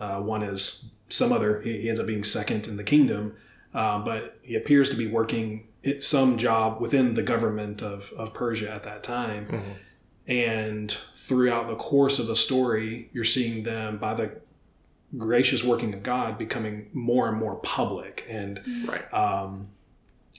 Uh, 0.00 0.20
one 0.20 0.42
is 0.42 0.94
some 1.14 1.32
other. 1.32 1.60
He, 1.62 1.82
he, 1.82 1.88
ends 1.88 2.00
up 2.00 2.06
being 2.06 2.24
second 2.24 2.66
in 2.66 2.76
the 2.76 2.84
kingdom, 2.84 3.36
uh, 3.72 3.98
but 3.98 4.38
he 4.42 4.54
appears 4.54 4.90
to 4.90 4.96
be 4.96 5.06
working 5.06 5.66
some 5.98 6.38
job 6.38 6.80
within 6.80 7.14
the 7.14 7.22
government 7.22 7.82
of 7.82 8.12
of 8.16 8.34
Persia 8.34 8.70
at 8.70 8.84
that 8.84 9.02
time. 9.02 9.46
Mm-hmm. 9.46 9.72
And 10.26 10.90
throughout 11.14 11.68
the 11.68 11.76
course 11.76 12.18
of 12.18 12.26
the 12.26 12.36
story, 12.36 13.10
you're 13.12 13.24
seeing 13.24 13.62
them 13.62 13.98
by 13.98 14.14
the 14.14 14.32
gracious 15.16 15.62
working 15.62 15.94
of 15.94 16.02
God 16.02 16.38
becoming 16.38 16.90
more 16.92 17.28
and 17.28 17.36
more 17.36 17.56
public 17.56 18.26
and 18.28 18.60
right. 18.86 19.12
um, 19.12 19.68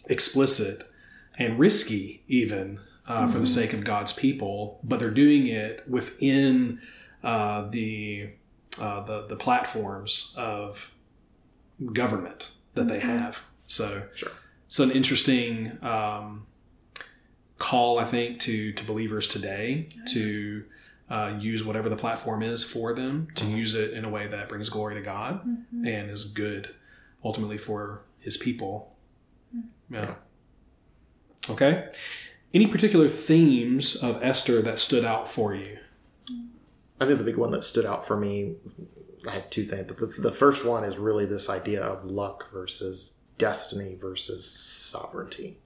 explicit 0.06 0.84
and 1.38 1.60
risky, 1.60 2.24
even 2.28 2.80
uh, 3.08 3.22
mm-hmm. 3.22 3.28
for 3.28 3.34
the 3.34 3.46
mm-hmm. 3.46 3.46
sake 3.46 3.74
of 3.74 3.84
God's 3.84 4.14
people. 4.14 4.80
But 4.84 5.00
they're 5.00 5.12
doing 5.12 5.48
it 5.48 5.88
within 5.88 6.82
uh, 7.24 7.70
the, 7.70 8.30
uh, 8.80 9.02
the 9.02 9.26
the 9.28 9.36
platforms 9.36 10.34
of 10.38 10.94
government 11.94 12.52
that 12.74 12.82
mm-hmm. 12.82 12.90
they 12.90 13.00
have. 13.00 13.44
So, 13.68 14.04
sure. 14.14 14.32
it's 14.68 14.80
an 14.80 14.92
interesting 14.92 15.78
um, 15.84 16.46
call, 17.58 18.00
I 18.00 18.06
think, 18.06 18.40
to 18.42 18.74
to 18.74 18.84
believers 18.84 19.28
today 19.28 19.90
to 20.10 20.64
uh, 21.10 21.34
use 21.40 21.64
whatever 21.64 21.90
the 21.90 21.96
platform 21.96 22.42
is 22.42 22.64
for 22.64 22.94
them 22.94 23.28
to 23.36 23.44
mm-hmm. 23.46 23.58
use 23.58 23.76
it 23.76 23.94
in 23.94 24.06
a 24.06 24.10
way 24.10 24.28
that 24.28 24.50
brings 24.50 24.70
glory 24.70 24.96
to 24.96 25.02
God 25.02 25.42
mm-hmm. 25.48 25.86
and 25.86 26.10
is 26.10 26.26
good 26.26 26.74
ultimately 27.24 27.58
for 27.58 28.02
His 28.20 28.38
people. 28.38 28.96
Mm-hmm. 29.56 29.96
Yeah. 29.96 30.16
Okay. 31.50 31.90
Any 32.54 32.68
particular 32.68 33.08
themes 33.08 33.96
of 33.96 34.24
Esther 34.24 34.62
that 34.62 34.80
stood 34.80 35.06
out 35.06 35.30
for 35.30 35.54
you? 35.54 35.78
I 37.00 37.06
think 37.06 37.18
the 37.18 37.26
big 37.26 37.38
one 37.38 37.52
that 37.52 37.64
stood 37.64 37.86
out 37.86 38.08
for 38.08 38.16
me, 38.16 38.56
I 39.28 39.32
had 39.32 39.52
two 39.52 39.66
things. 39.66 39.86
But 39.88 39.98
the, 39.98 40.22
the 40.22 40.32
first 40.32 40.66
one 40.66 40.84
is 40.84 40.98
really 40.98 41.26
this 41.26 41.50
idea 41.50 41.84
of 41.84 42.10
luck 42.10 42.52
versus 42.52 43.22
destiny 43.38 43.98
versus 44.00 44.50
sovereignty 44.50 45.58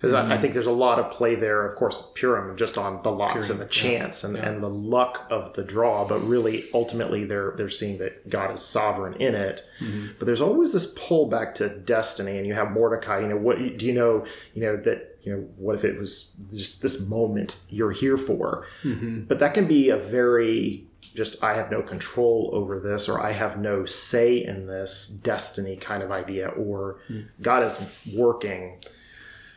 because 0.00 0.14
mm-hmm. 0.14 0.22
I, 0.22 0.30
I, 0.30 0.32
mm-hmm. 0.32 0.42
think 0.42 0.54
there's 0.54 0.66
a 0.66 0.72
lot 0.72 0.98
of 0.98 1.10
play 1.10 1.34
there. 1.34 1.66
Of 1.66 1.76
course, 1.76 2.10
Purim 2.14 2.56
just 2.56 2.78
on 2.78 3.02
the 3.02 3.12
lots 3.12 3.48
Purim, 3.48 3.60
and 3.60 3.68
the 3.68 3.70
chance 3.70 4.22
yeah, 4.22 4.28
and, 4.28 4.38
yeah. 4.38 4.48
and 4.48 4.62
the 4.62 4.70
luck 4.70 5.26
of 5.30 5.52
the 5.54 5.62
draw, 5.62 6.06
but 6.08 6.20
really 6.20 6.64
ultimately 6.72 7.24
they're 7.24 7.52
they're 7.56 7.68
seeing 7.68 7.98
that 7.98 8.30
God 8.30 8.54
is 8.54 8.64
sovereign 8.64 9.14
in 9.20 9.34
it. 9.34 9.62
Mm-hmm. 9.80 10.12
But 10.18 10.24
there's 10.24 10.40
always 10.40 10.72
this 10.72 10.94
pull 10.98 11.26
back 11.26 11.54
to 11.56 11.68
destiny, 11.68 12.38
and 12.38 12.46
you 12.46 12.54
have 12.54 12.70
Mordecai. 12.70 13.20
You 13.20 13.28
know 13.28 13.36
what? 13.36 13.58
Do 13.76 13.86
you 13.86 13.92
know? 13.92 14.24
You 14.54 14.62
know 14.62 14.76
that 14.76 15.09
you 15.22 15.32
know 15.32 15.42
what 15.56 15.74
if 15.74 15.84
it 15.84 15.98
was 15.98 16.34
just 16.52 16.82
this 16.82 17.06
moment 17.08 17.60
you're 17.68 17.92
here 17.92 18.16
for? 18.16 18.66
Mm-hmm. 18.82 19.22
But 19.24 19.38
that 19.38 19.54
can 19.54 19.66
be 19.66 19.90
a 19.90 19.96
very 19.96 20.86
just 21.14 21.42
I 21.42 21.54
have 21.54 21.70
no 21.70 21.82
control 21.82 22.50
over 22.52 22.78
this 22.78 23.08
or 23.08 23.20
I 23.20 23.32
have 23.32 23.58
no 23.58 23.84
say 23.84 24.44
in 24.44 24.66
this 24.66 25.08
destiny 25.08 25.76
kind 25.76 26.02
of 26.02 26.10
idea 26.10 26.48
or 26.48 26.98
mm. 27.08 27.26
God 27.40 27.62
is 27.64 27.80
working 28.14 28.78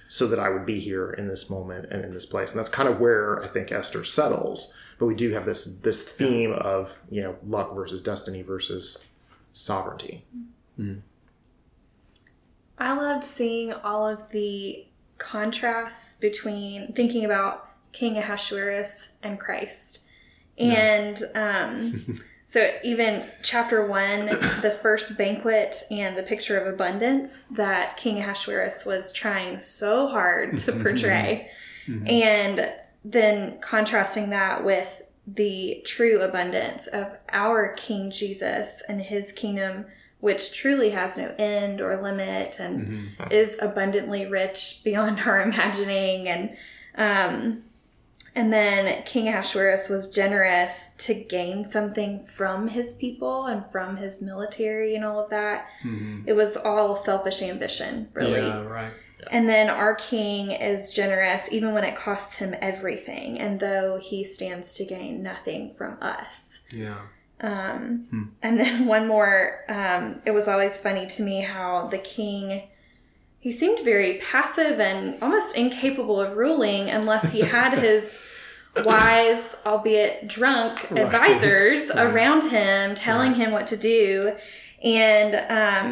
so 0.08 0.27
that 0.27 0.39
I 0.39 0.50
would 0.50 0.65
be 0.65 0.79
here 0.79 1.12
in 1.12 1.27
this 1.27 1.50
moment 1.50 1.88
and 1.91 2.03
in 2.05 2.13
this 2.13 2.25
place. 2.25 2.51
And 2.51 2.60
that's 2.60 2.70
kind 2.70 2.88
of 2.88 3.00
where 3.00 3.43
I 3.43 3.48
think 3.48 3.72
Esther 3.72 4.03
settles. 4.03 4.74
But 5.00 5.08
we 5.08 5.15
do 5.15 5.32
have 5.32 5.46
this 5.46 5.65
this 5.65 6.08
theme 6.08 6.51
yeah. 6.51 6.58
of 6.58 6.98
you 7.10 7.22
know 7.22 7.36
luck 7.46 7.74
versus 7.74 8.01
destiny 8.01 8.41
versus 8.41 9.05
sovereignty. 9.53 10.24
Mm. 10.79 11.01
I 12.77 12.93
loved 12.93 13.24
seeing 13.24 13.74
all 13.74 14.08
of 14.08 14.29
the 14.29 14.86
contrasts 15.17 16.15
between 16.15 16.93
thinking 16.93 17.25
about 17.25 17.70
King 17.91 18.17
Ahasuerus 18.17 19.10
and 19.22 19.39
Christ, 19.39 20.01
and 20.58 21.22
um, 21.36 22.17
So 22.53 22.72
even 22.84 23.24
chapter 23.41 23.88
one, 23.88 24.27
the 24.27 24.77
first 24.84 25.17
banquet 25.17 25.75
and 25.89 26.15
the 26.15 26.22
picture 26.22 26.55
of 26.60 26.72
abundance 26.72 27.46
that 27.46 27.98
King 27.98 28.20
Ahasuerus 28.20 28.86
was 28.86 29.12
trying 29.12 29.58
so 29.58 30.08
hard 30.08 30.58
to 30.60 30.72
portray, 30.84 31.50
mm-hmm. 31.88 32.08
and 32.08 32.70
then 33.03 33.60
contrasting 33.60 34.29
that 34.29 34.63
with 34.63 35.01
the 35.25 35.82
true 35.84 36.22
abundance 36.22 36.86
of 36.86 37.08
our 37.29 37.74
King 37.74 38.12
Jesus 38.12 38.84
and 38.88 39.01
his 39.01 39.32
kingdom, 39.32 39.86
which 40.24 40.53
truly 40.53 40.92
has 40.92 41.18
no 41.18 41.36
end 41.38 41.82
or 41.82 42.01
limit 42.01 42.58
and 42.58 42.88
mm-hmm. 42.88 43.30
is 43.30 43.58
abundantly 43.62 44.25
rich 44.25 44.80
beyond 44.86 45.20
our 45.20 45.42
imagining. 45.42 46.30
And 46.30 46.56
um, 46.96 47.63
and 48.34 48.53
then 48.53 49.03
King 49.03 49.27
Ahasuerus 49.27 49.89
was 49.89 50.10
generous 50.10 50.92
to 51.00 51.13
gain 51.13 51.65
something 51.65 52.24
from 52.24 52.70
his 52.70 52.94
people 52.94 53.48
and 53.48 53.70
from 53.70 53.98
his 53.98 54.22
military 54.22 54.96
and 54.96 55.03
all 55.03 55.20
of 55.20 55.30
that. 55.30 55.68
Mm-hmm. 55.84 56.22
It 56.25 56.38
was 56.38 56.56
all 56.56 56.96
selfish 56.96 57.42
ambition, 57.42 58.08
really. 58.13 58.39
Yeah, 58.39 58.63
right. 58.63 58.94
Yeah. 59.20 59.27
And 59.30 59.50
then 59.50 59.70
our 59.70 59.94
king 59.94 60.51
is 60.51 60.94
generous 60.94 61.51
even 61.51 61.74
when 61.74 61.84
it 61.84 61.98
costs 61.98 62.38
him 62.38 62.56
everything, 62.62 63.39
and 63.42 63.60
though 63.60 64.00
he 64.01 64.24
stands 64.24 64.74
to 64.75 64.86
gain 64.86 65.22
nothing 65.22 65.74
from 65.74 65.98
us. 66.01 66.62
Yeah. 66.72 67.00
Um, 67.42 68.08
hmm. 68.10 68.24
And 68.42 68.60
then 68.60 68.86
one 68.88 69.08
more, 69.08 69.60
um, 69.70 70.22
it 70.25 70.32
was 70.32 70.48
always 70.48 70.78
funny 70.78 71.06
to 71.08 71.24
me 71.24 71.42
how 71.42 71.88
the 71.88 71.98
king 71.98 72.63
he 73.44 73.52
seemed 73.52 73.82
very 73.82 74.20
passive 74.20 74.80
and 74.80 75.22
almost 75.22 75.58
incapable 75.58 76.18
of 76.18 76.38
ruling 76.38 76.90
unless 76.90 77.34
he 77.34 77.42
had 77.42 77.78
his 77.78 78.18
wise, 78.86 79.58
albeit 79.66 80.30
drunk, 80.30 80.90
right. 80.90 81.04
advisors 81.04 81.90
around 81.92 82.50
him 82.50 82.96
telling 82.96 83.32
right. 83.32 83.42
him 83.42 83.52
what 83.52 83.68
to 83.68 83.75
do. 83.75 84.34
And 84.82 85.36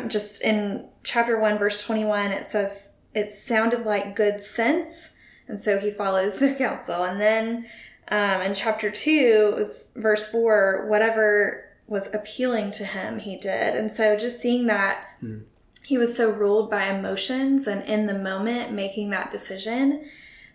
um, 0.04 0.08
just 0.08 0.42
in 0.42 0.88
chapter 1.04 1.38
1, 1.38 1.58
verse 1.58 1.84
21, 1.84 2.32
it 2.32 2.46
says, 2.46 2.94
It 3.14 3.34
sounded 3.34 3.86
like 3.86 4.16
good 4.16 4.42
sense. 4.42 5.12
And 5.50 5.60
so 5.60 5.78
he 5.78 5.92
follows 5.92 6.36
their 6.40 6.56
counsel. 6.56 7.04
And 7.04 7.20
then 7.20 7.66
um, 8.12 8.42
in 8.42 8.54
chapter 8.54 8.92
2, 8.92 9.54
was 9.56 9.90
verse 9.96 10.28
4, 10.28 10.86
whatever 10.88 11.66
was 11.88 12.14
appealing 12.14 12.72
to 12.72 12.86
him, 12.86 13.20
he 13.20 13.38
did. 13.38 13.76
And 13.76 13.92
so 13.92 14.16
just 14.16 14.40
seeing 14.40 14.68
that. 14.68 15.06
Hmm 15.20 15.40
he 15.84 15.98
was 15.98 16.16
so 16.16 16.30
ruled 16.30 16.70
by 16.70 16.86
emotions 16.86 17.68
and 17.68 17.84
in 17.84 18.06
the 18.06 18.18
moment 18.18 18.72
making 18.72 19.10
that 19.10 19.30
decision. 19.30 20.06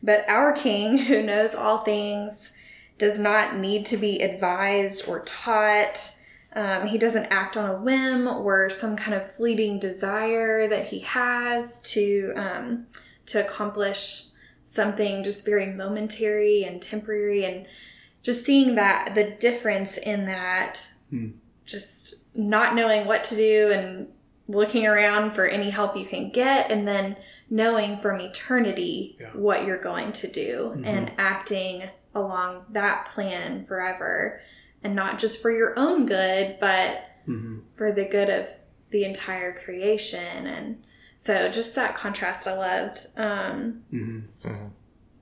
But 0.03 0.27
our 0.29 0.53
King, 0.53 0.97
who 1.09 1.23
knows 1.23 1.55
all 1.55 1.83
things, 1.83 2.53
does 2.97 3.19
not 3.19 3.57
need 3.57 3.85
to 3.87 3.99
be 3.99 4.23
advised 4.23 5.07
or 5.07 5.21
taught. 5.21 6.13
Um, 6.55 6.87
he 6.87 6.97
doesn't 6.97 7.27
act 7.27 7.55
on 7.55 7.69
a 7.69 7.77
whim 7.77 8.27
or 8.27 8.71
some 8.71 8.97
kind 8.97 9.15
of 9.15 9.31
fleeting 9.31 9.79
desire 9.79 10.67
that 10.69 10.89
he 10.89 11.01
has 11.01 11.81
to 11.93 12.33
um, 12.35 12.87
to 13.27 13.45
accomplish 13.45 14.29
something 14.67 15.25
just 15.25 15.47
very 15.47 15.67
momentary 15.67 16.65
and 16.65 16.83
temporary, 16.83 17.45
and 17.45 17.67
just 18.23 18.45
seeing 18.45 18.75
that 18.75 19.15
the 19.15 19.31
difference 19.31 19.97
in 19.97 20.27
that, 20.27 20.91
hmm. 21.09 21.29
just 21.65 22.17
not 22.35 22.75
knowing 22.75 23.07
what 23.07 23.25
to 23.25 23.37
do 23.37 23.71
and 23.73 24.09
looking 24.49 24.87
around 24.87 25.33
for 25.33 25.47
any 25.47 25.71
help 25.71 25.97
you 25.97 26.05
can 26.05 26.31
get 26.31 26.71
and 26.71 26.87
then 26.87 27.17
knowing 27.51 27.99
from 27.99 28.21
eternity 28.21 29.17
yeah. 29.21 29.31
what 29.31 29.65
you're 29.65 29.81
going 29.81 30.13
to 30.13 30.29
do 30.29 30.73
mm-hmm. 30.73 30.85
and 30.85 31.13
acting 31.19 31.83
along 32.15 32.65
that 32.71 33.07
plan 33.07 33.65
forever 33.65 34.41
and 34.85 34.95
not 34.95 35.19
just 35.19 35.43
for 35.43 35.51
your 35.51 35.77
own 35.77 36.07
good 36.07 36.57
but 36.61 37.03
mm-hmm. 37.27 37.59
for 37.73 37.91
the 37.91 38.05
good 38.05 38.31
of 38.31 38.49
the 38.91 39.05
entire 39.05 39.53
creation 39.53 40.47
and 40.47 40.85
so 41.19 41.49
just 41.49 41.75
that 41.75 41.95
contrast 41.95 42.47
i 42.47 42.57
loved 42.57 43.07
um, 43.17 43.83
mm-hmm. 43.93 44.49
mm-hmm. 44.49 44.67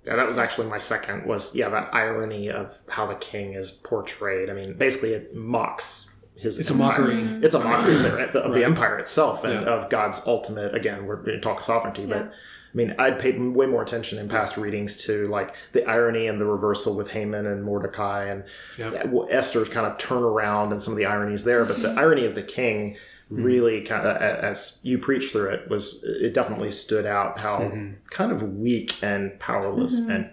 yeah 0.05 0.17
that 0.17 0.27
was 0.27 0.39
actually 0.39 0.67
my 0.67 0.79
second 0.79 1.27
was 1.27 1.55
yeah 1.55 1.69
that 1.69 1.93
irony 1.95 2.51
of 2.51 2.79
how 2.89 3.07
the 3.07 3.15
king 3.17 3.55
is 3.55 3.71
portrayed 3.71 4.51
i 4.51 4.53
mean 4.53 4.75
basically 4.75 5.13
it 5.13 5.35
mocks 5.35 6.11
his 6.37 6.59
it's 6.59 6.71
empire. 6.71 6.87
a 6.87 7.15
mockery 7.15 7.45
it's 7.45 7.55
a 7.55 7.61
mockery 7.61 7.95
of, 7.97 8.03
the, 8.03 8.09
of 8.09 8.35
right. 8.35 8.55
the 8.55 8.65
empire 8.65 8.99
itself 8.99 9.45
and 9.45 9.55
yeah. 9.55 9.73
of 9.73 9.89
god's 9.89 10.27
ultimate 10.27 10.75
again 10.75 11.07
we're 11.07 11.17
going 11.17 11.35
to 11.35 11.41
talk 11.41 11.63
sovereignty 11.63 12.03
yeah. 12.03 12.09
but 12.09 12.23
i 12.25 12.77
mean 12.77 12.95
i 12.99 13.11
paid 13.11 13.39
way 13.39 13.67
more 13.67 13.83
attention 13.83 14.19
in 14.19 14.29
past 14.29 14.57
readings 14.57 14.97
to 14.97 15.29
like 15.29 15.55
the 15.73 15.89
irony 15.89 16.27
and 16.27 16.41
the 16.41 16.45
reversal 16.45 16.97
with 16.97 17.11
haman 17.11 17.47
and 17.47 17.63
mordecai 17.63 18.25
and 18.25 18.43
yep. 18.77 19.13
esther's 19.31 19.69
kind 19.69 19.87
of 19.87 19.97
turnaround 19.97 20.73
and 20.73 20.83
some 20.83 20.93
of 20.93 20.99
the 20.99 21.07
ironies 21.07 21.45
there 21.45 21.65
but 21.65 21.81
the 21.83 21.91
irony 21.93 22.25
of 22.25 22.35
the 22.35 22.43
king 22.43 22.97
hmm. 23.35 23.43
really 23.43 23.83
kind 23.83 24.07
of 24.07 24.17
as 24.17 24.81
you 24.83 24.99
preach 24.99 25.31
through 25.31 25.51
it 25.51 25.69
was 25.69 26.03
it 26.05 26.35
definitely 26.35 26.71
stood 26.71 27.07
out 27.07 27.39
how 27.39 27.59
mm-hmm. 27.59 27.93
kind 28.11 28.33
of 28.33 28.43
weak 28.43 28.97
and 29.03 29.39
powerless 29.41 30.01
mm-hmm. 30.01 30.11
and 30.11 30.31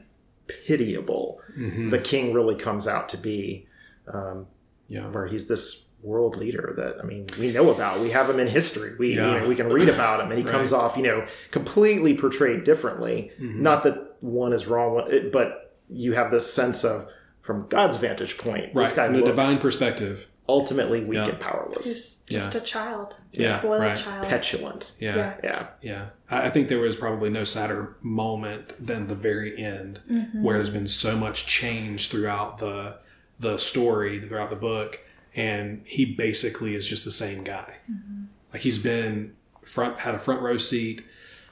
pitiable 0.47 1.39
mm-hmm. 1.57 1.89
the 1.89 1.99
king 1.99 2.33
really 2.33 2.55
comes 2.55 2.87
out 2.87 3.09
to 3.09 3.17
be 3.17 3.67
um, 4.11 4.47
yeah. 4.87 5.07
where 5.07 5.27
he's 5.27 5.47
this 5.47 5.87
world 6.03 6.35
leader 6.35 6.73
that 6.77 6.99
I 6.99 7.03
mean 7.03 7.27
we 7.39 7.51
know 7.51 7.69
about. 7.69 7.99
We 7.99 8.09
have 8.11 8.29
him 8.29 8.39
in 8.39 8.47
history. 8.47 8.95
We 8.97 9.15
yeah. 9.15 9.33
you 9.33 9.39
know, 9.41 9.47
we 9.47 9.55
can 9.55 9.67
read 9.67 9.89
about 9.89 10.19
him, 10.19 10.31
and 10.31 10.37
he 10.37 10.43
right. 10.45 10.51
comes 10.51 10.73
off 10.73 10.97
you 10.97 11.03
know 11.03 11.25
completely 11.51 12.15
portrayed 12.15 12.63
differently. 12.63 13.31
Mm-hmm. 13.39 13.61
Not 13.61 13.83
that 13.83 14.15
one 14.21 14.53
is 14.53 14.67
wrong, 14.67 15.29
but 15.31 15.75
you 15.89 16.13
have 16.13 16.31
this 16.31 16.51
sense 16.51 16.83
of 16.83 17.07
from 17.41 17.67
God's 17.67 17.97
vantage 17.97 18.37
point, 18.37 18.73
right 18.73 18.83
this 18.83 18.93
guy 18.93 19.07
from 19.07 19.15
the 19.15 19.23
looks 19.23 19.35
divine 19.35 19.57
perspective. 19.59 20.27
Ultimately 20.49 21.01
weak 21.03 21.17
Yeah. 21.17 21.29
and 21.29 21.39
powerless, 21.39 21.85
Just, 21.85 22.27
just 22.27 22.53
Yeah. 22.53 22.61
a 22.61 22.63
child. 22.63 23.15
Just 23.31 23.41
Yeah, 23.41 23.55
a 23.55 23.59
spoiled 23.59 23.81
right. 23.81 23.97
child. 23.97 24.27
petulant. 24.27 24.93
Yeah, 24.99 25.15
Yeah. 25.15 25.35
yeah. 25.43 25.67
Yeah, 25.81 26.05
I, 26.29 26.47
I 26.47 26.49
think 26.49 26.67
there 26.69 26.79
was 26.79 26.95
probably 26.95 27.29
no 27.29 27.43
sadder 27.43 27.95
moment 28.01 28.73
than 28.85 29.07
the 29.07 29.15
very 29.15 29.57
end, 29.61 29.99
mm-hmm. 30.09 30.43
where 30.43 30.57
there's 30.57 30.69
been 30.69 30.87
so 30.87 31.15
much 31.15 31.47
change 31.47 32.09
throughout 32.09 32.57
the 32.57 32.95
the 33.39 33.57
story, 33.57 34.19
throughout 34.19 34.51
the 34.51 34.55
book, 34.55 34.99
and 35.35 35.81
he 35.85 36.05
basically 36.05 36.75
is 36.75 36.87
just 36.87 37.05
the 37.05 37.11
same 37.11 37.43
guy. 37.43 37.73
Mm-hmm. 37.91 38.25
Like 38.53 38.61
he's 38.61 38.77
been 38.77 39.33
front 39.63 39.99
had 39.99 40.13
a 40.15 40.19
front 40.19 40.41
row 40.41 40.57
seat 40.57 41.03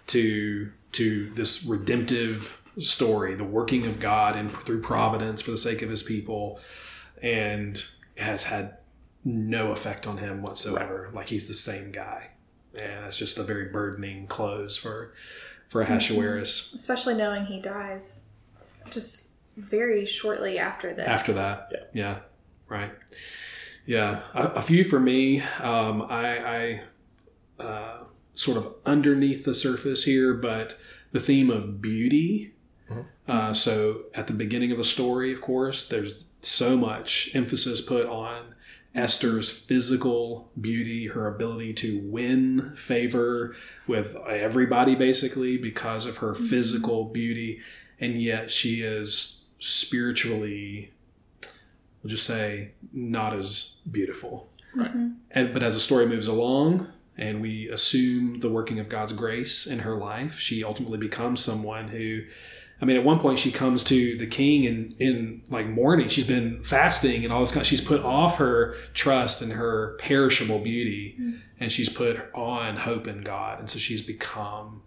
to 0.08 0.72
to 0.94 1.32
this 1.36 1.64
redemptive 1.66 2.62
story, 2.80 3.36
the 3.36 3.44
working 3.44 3.86
of 3.88 4.00
God 4.00 4.36
and 4.36 4.52
through 4.66 4.82
providence 4.82 5.42
for 5.42 5.52
the 5.52 5.58
sake 5.58 5.82
of 5.82 5.90
His 5.90 6.04
people, 6.04 6.60
and 7.22 7.84
has 8.20 8.44
had 8.46 8.78
no 9.26 9.72
effect 9.72 10.08
on 10.08 10.18
him 10.18 10.42
whatsoever. 10.42 11.10
Like 11.14 11.28
he's 11.28 11.48
the 11.48 11.54
same 11.54 11.92
guy, 11.92 12.32
and 12.80 13.04
that's 13.04 13.18
just 13.18 13.38
a 13.38 13.44
very 13.44 13.66
burdening 13.66 14.28
close 14.28 14.78
for 14.78 15.14
for 15.68 15.82
Ahasuerus. 15.82 16.74
Especially 16.74 17.16
knowing 17.16 17.46
he 17.46 17.60
dies 17.60 18.26
just 18.90 19.30
very 19.58 20.06
shortly 20.06 20.58
after 20.58 20.94
this. 20.94 21.08
After 21.08 21.34
that, 21.34 21.70
Yeah. 21.72 21.80
yeah, 21.94 22.20
right, 22.68 22.92
yeah. 23.86 24.22
A, 24.34 24.44
a 24.56 24.62
few 24.62 24.84
for 24.84 25.00
me. 25.00 25.42
Um, 25.62 26.02
I, 26.04 26.82
I 27.60 27.64
uh, 27.64 28.04
sort 28.36 28.58
of 28.58 28.74
underneath 28.86 29.44
the 29.46 29.54
surface 29.54 30.06
here, 30.06 30.34
but 30.34 30.78
the 31.12 31.20
theme 31.20 31.50
of 31.50 31.82
beauty. 31.82 32.54
Uh, 33.28 33.54
so 33.54 34.06
at 34.16 34.26
the 34.26 34.34
beginning 34.34 34.72
of 34.72 34.80
the 34.80 34.84
story, 34.84 35.32
of 35.32 35.40
course, 35.42 35.88
there's 35.88 36.26
so 36.42 36.78
much 36.78 37.32
emphasis 37.36 37.82
put 37.82 38.06
on 38.06 38.56
Esther's 38.96 39.52
physical 39.52 40.50
beauty, 40.60 41.08
her 41.08 41.28
ability 41.28 41.74
to 41.74 42.00
win 42.06 42.74
favor 42.76 43.56
with 43.88 44.16
everybody 44.28 44.96
basically 44.96 45.58
because 45.58 46.06
of 46.06 46.18
her 46.18 46.34
mm-hmm. 46.34 46.46
physical 46.46 47.06
beauty, 47.06 47.60
and 48.00 48.22
yet 48.22 48.50
she 48.50 48.82
is 48.82 49.46
spiritually, 49.60 50.92
we'll 52.02 52.10
just 52.10 52.26
say, 52.26 52.72
not 52.92 53.34
as 53.34 53.82
beautiful. 53.92 54.50
Mm-hmm. 54.76 55.10
And, 55.32 55.54
but 55.54 55.64
as 55.64 55.76
the 55.76 55.80
story 55.80 56.08
moves 56.08 56.28
along 56.28 56.88
and 57.18 57.42
we 57.42 57.68
assume 57.70 58.40
the 58.40 58.50
working 58.50 58.80
of 58.80 58.90
God's 58.90 59.14
grace 59.14 59.68
in 59.68 59.80
her 59.80 59.96
life, 59.96 60.40
she 60.40 60.64
ultimately 60.64 60.98
becomes 60.98 61.44
someone 61.44 61.90
who, 61.90 62.22
I 62.82 62.86
mean, 62.86 62.96
at 62.96 63.04
one 63.04 63.20
point 63.20 63.40
she 63.40 63.52
comes 63.52 63.84
to 63.86 64.18
the 64.18 64.26
king 64.26 64.64
in, 64.64 64.96
in 65.00 65.42
like 65.50 65.68
mourning. 65.68 66.08
She's 66.08 66.28
been 66.28 66.64
fasting 66.64 67.24
and 67.24 67.34
all 67.34 67.42
this 67.42 67.52
kind 67.52 67.66
she's 67.66 67.82
put 67.82 68.02
off 68.04 68.38
her 68.38 68.76
trust 68.94 69.42
and 69.42 69.52
her 69.54 69.98
perishable 70.00 70.60
beauty 70.60 71.18
and 71.60 71.72
she's 71.72 71.90
put 71.90 72.34
on 72.34 72.78
hope 72.78 73.08
in 73.08 73.22
God. 73.22 73.60
And 73.60 73.70
so 73.70 73.80
she's 73.80 74.02
become 74.02 74.82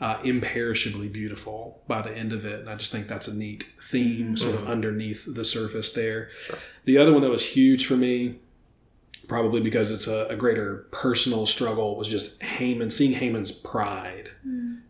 uh, 0.00 0.18
imperishably 0.22 1.08
beautiful 1.08 1.82
by 1.88 2.02
the 2.02 2.16
end 2.16 2.32
of 2.32 2.44
it. 2.44 2.60
And 2.60 2.68
I 2.68 2.76
just 2.76 2.92
think 2.92 3.08
that's 3.08 3.28
a 3.28 3.36
neat 3.36 3.64
theme 3.82 4.36
sort 4.36 4.54
of 4.54 4.68
underneath 4.68 5.24
the 5.26 5.44
surface 5.44 5.92
there. 5.92 6.28
The 6.84 6.98
other 6.98 7.12
one 7.12 7.22
that 7.22 7.30
was 7.30 7.46
huge 7.46 7.86
for 7.86 7.96
me 7.96 8.36
probably 9.28 9.60
because 9.60 9.90
it's 9.90 10.08
a, 10.08 10.26
a 10.28 10.36
greater 10.36 10.88
personal 10.90 11.46
struggle 11.46 11.96
was 11.96 12.08
just 12.08 12.42
Haman 12.42 12.90
seeing 12.90 13.12
Haman's 13.12 13.52
pride 13.52 14.30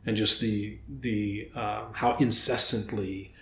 and 0.07 0.17
just 0.17 0.41
the 0.41 0.79
the 0.89 1.51
um, 1.55 1.93
how 1.93 2.15
incessantly 2.15 3.35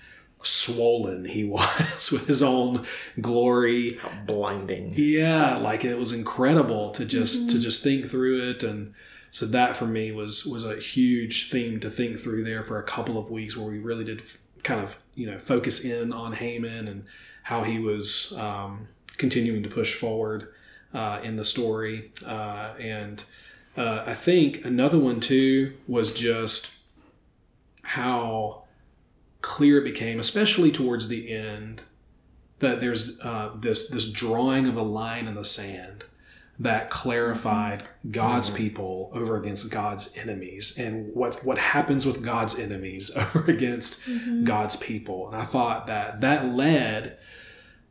swollen 0.42 1.25
he 1.25 1.44
was 1.57 2.11
with 2.11 2.27
his 2.27 2.42
own 2.42 2.85
glory. 3.21 3.94
How 3.97 4.11
blinding. 4.27 4.94
yeah 4.97 5.57
like 5.57 5.85
it 5.85 5.99
was 5.99 6.12
incredible 6.12 6.90
to 6.92 7.05
just 7.05 7.51
to 7.51 7.61
just 7.61 7.85
think 7.85 8.07
through 8.07 8.51
it. 8.51 8.62
And 8.62 8.94
so 9.31 9.47
that 9.47 9.77
for 9.77 9.87
me 9.87 10.12
was 10.12 10.47
was 10.47 10.64
a 10.64 10.79
huge 10.79 11.51
theme 11.51 11.79
to 11.81 11.90
think 11.90 12.18
through 12.18 12.44
there 12.44 12.62
for 12.62 12.79
a 12.79 12.85
couple 12.85 13.18
of 13.18 13.31
weeks 13.31 13.57
where 13.57 13.68
we 13.71 13.79
really 13.79 14.05
did 14.05 14.23
f- 14.23 14.38
kind 14.62 14.81
of 14.81 14.99
you 15.14 15.31
know 15.31 15.38
focus 15.38 15.85
in 15.85 16.12
on 16.12 16.33
Haman 16.33 16.88
and 16.88 17.05
how 17.42 17.62
he 17.62 17.79
was 17.79 18.37
um, 18.38 18.88
continuing 19.18 19.62
to 19.62 19.68
push 19.68 19.94
forward 19.94 20.49
uh, 20.97 21.21
in 21.23 21.37
the 21.37 21.45
story. 21.45 22.11
Uh, 22.27 22.73
and 22.81 23.23
uh, 23.77 24.05
I 24.07 24.15
think 24.15 24.65
another 24.65 24.99
one 24.99 25.21
too 25.21 25.75
was 25.87 26.15
just 26.15 26.85
how 27.83 28.63
clear 29.43 29.79
it 29.79 29.85
became, 29.85 30.19
especially 30.19 30.73
towards 30.73 31.09
the 31.09 31.31
end, 31.31 31.83
that 32.61 32.81
there's 32.81 33.21
uh, 33.21 33.51
this 33.61 33.91
this 33.91 34.11
drawing 34.11 34.67
of 34.67 34.79
a 34.79 34.83
line 34.83 35.29
in 35.29 35.35
the 35.35 35.45
sand 35.45 36.05
that 36.59 36.89
clarified 36.89 37.85
God's 38.11 38.49
people 38.57 39.11
over 39.13 39.37
against 39.37 39.71
God's 39.71 40.17
enemies 40.17 40.79
and 40.79 41.15
what 41.15 41.45
what 41.45 41.59
happens 41.59 42.07
with 42.07 42.25
God's 42.25 42.59
enemies 42.59 43.15
over 43.17 43.45
against 43.45 44.09
God's 44.45 44.77
people. 44.77 45.29
And 45.29 45.37
I 45.37 45.43
thought 45.43 45.89
that 45.89 46.23
that 46.23 46.47
led 46.47 47.19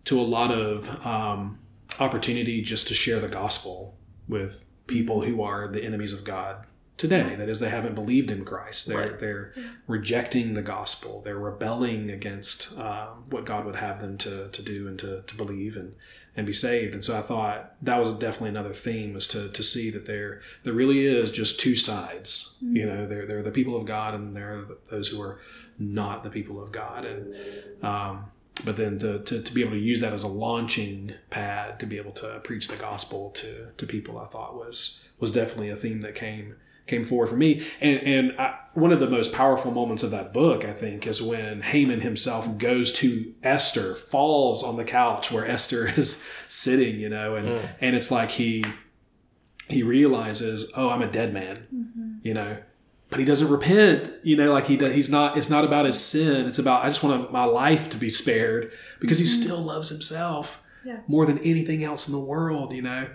to 0.06 0.20
a 0.20 0.24
lot 0.24 0.52
of 0.52 1.06
um, 1.06 1.60
opportunity 1.99 2.62
just 2.62 2.88
to 2.89 2.93
share 2.93 3.19
the 3.19 3.27
gospel 3.27 3.97
with 4.27 4.65
people 4.88 5.21
who 5.23 5.41
are 5.41 5.67
the 5.67 5.84
enemies 5.84 6.13
of 6.13 6.23
God 6.23 6.65
today. 6.97 7.36
That 7.36 7.49
is, 7.49 7.60
they 7.60 7.69
haven't 7.69 7.95
believed 7.95 8.31
in 8.31 8.45
Christ. 8.45 8.88
They're 8.88 8.97
Right. 8.97 9.19
they're 9.19 9.51
rejecting 9.88 10.53
the 10.53 10.62
gospel. 10.62 11.21
They're 11.23 11.38
rebelling 11.38 12.10
against 12.10 12.77
uh, 12.77 13.08
what 13.29 13.45
God 13.45 13.65
would 13.65 13.75
have 13.75 13.99
them 13.99 14.17
to, 14.19 14.47
to 14.49 14.62
do 14.62 14.88
and 14.88 14.97
to, 14.99 15.21
to 15.27 15.36
believe 15.36 15.75
and, 15.75 15.95
and 16.38 16.45
be 16.47 16.53
saved. 16.53 16.93
And 16.93 17.03
so 17.03 17.17
I 17.17 17.21
thought 17.21 17.73
that 17.81 17.97
was 17.99 18.12
definitely 18.12 18.49
another 18.49 18.73
theme 18.73 19.13
was 19.13 19.27
to, 19.29 19.49
to 19.49 19.63
see 19.63 19.89
that 19.91 20.05
there 20.05 20.41
there 20.63 20.73
really 20.73 21.05
is 21.05 21.31
just 21.31 21.60
two 21.60 21.75
sides. 21.75 22.58
You 22.62 22.86
know, 22.86 23.05
there 23.08 23.25
there 23.25 23.39
are 23.39 23.43
the 23.43 23.51
people 23.51 23.75
of 23.75 23.86
God 23.86 24.13
and 24.13 24.34
there 24.36 24.60
are 24.60 24.65
those 24.89 25.10
who 25.10 25.21
are 25.21 25.39
not 25.77 26.23
the 26.23 26.29
people 26.29 26.62
of 26.62 26.71
God. 26.71 27.03
And 27.03 27.36
um, 27.84 28.25
but 28.63 28.78
then 28.78 28.98
to, 29.00 29.20
to, 29.20 29.41
to 29.41 29.54
be 29.54 29.62
able 29.62 29.72
to 29.72 29.80
use 29.80 30.02
that 30.02 30.13
as 30.13 30.24
a 30.24 30.28
launching 30.28 31.13
pad 31.30 31.80
to 31.80 31.86
be 31.86 31.98
able 31.98 32.13
to 32.13 32.39
preach 32.44 32.68
the 32.68 32.78
gospel 32.78 33.32
to, 33.32 33.68
to 33.76 33.86
people, 33.86 34.18
I 34.18 34.26
thought 34.26 34.56
was 34.56 35.02
was 35.20 35.32
definitely 35.32 35.70
a 35.70 35.76
theme 35.76 36.02
that 36.02 36.15
came 36.15 36.56
came 36.88 37.04
forward 37.04 37.28
for 37.28 37.36
me. 37.36 37.65
And 37.82 38.00
and 38.02 38.39
I, 38.39 38.58
one 38.74 38.91
of 38.91 39.00
the 39.00 39.10
most 39.10 39.34
powerful 39.34 39.72
moments 39.72 40.04
of 40.04 40.12
that 40.12 40.34
book, 40.34 40.63
I 40.63 40.74
think, 40.74 41.08
is 41.08 41.22
when 41.22 41.62
Haman 41.62 42.02
himself 42.02 42.58
goes 42.58 42.91
to 42.94 43.34
Esther, 43.44 43.96
falls 43.96 44.63
on 44.63 44.78
the 44.78 44.86
couch 44.86 45.32
where 45.32 45.48
Esther 45.48 45.88
is 45.98 46.32
sitting, 46.48 47.00
you 47.00 47.10
know, 47.10 47.36
and 47.36 47.48
mm. 47.48 47.70
and 47.82 47.96
it's 47.96 48.12
like 48.12 48.32
he 48.32 48.63
he 49.68 49.84
realizes, 49.84 50.72
oh, 50.78 50.89
I'm 50.89 51.02
a 51.02 51.12
dead 51.12 51.34
man, 51.34 51.68
mm-hmm. 51.74 52.12
you 52.22 52.34
know. 52.34 52.58
But 53.15 53.21
he 53.21 53.25
doesn't 53.25 53.49
repent, 53.49 54.12
you 54.23 54.36
know, 54.36 54.51
like 54.51 54.67
he 54.67 54.75
does, 54.75 54.93
he's 54.93 55.10
not. 55.10 55.38
It's 55.38 55.49
not 55.49 55.63
about 55.63 55.86
his 55.86 55.97
sin. 56.04 56.47
It's 56.47 56.60
about 56.60 56.84
I 56.84 56.89
just 56.89 57.01
want 57.01 57.32
my 57.32 57.45
life 57.45 57.89
to 57.91 57.97
be 57.97 58.10
spared 58.10 58.73
because 58.99 59.19
he 59.19 59.25
still 59.25 59.60
loves 59.62 59.88
himself 59.88 60.62
Yeah. 60.84 60.97
more 61.08 61.25
than 61.25 61.38
anything 61.38 61.82
else 61.82 62.10
in 62.10 62.13
the 62.13 62.19
world, 62.19 62.73
you 62.73 62.82
know. 62.82 63.08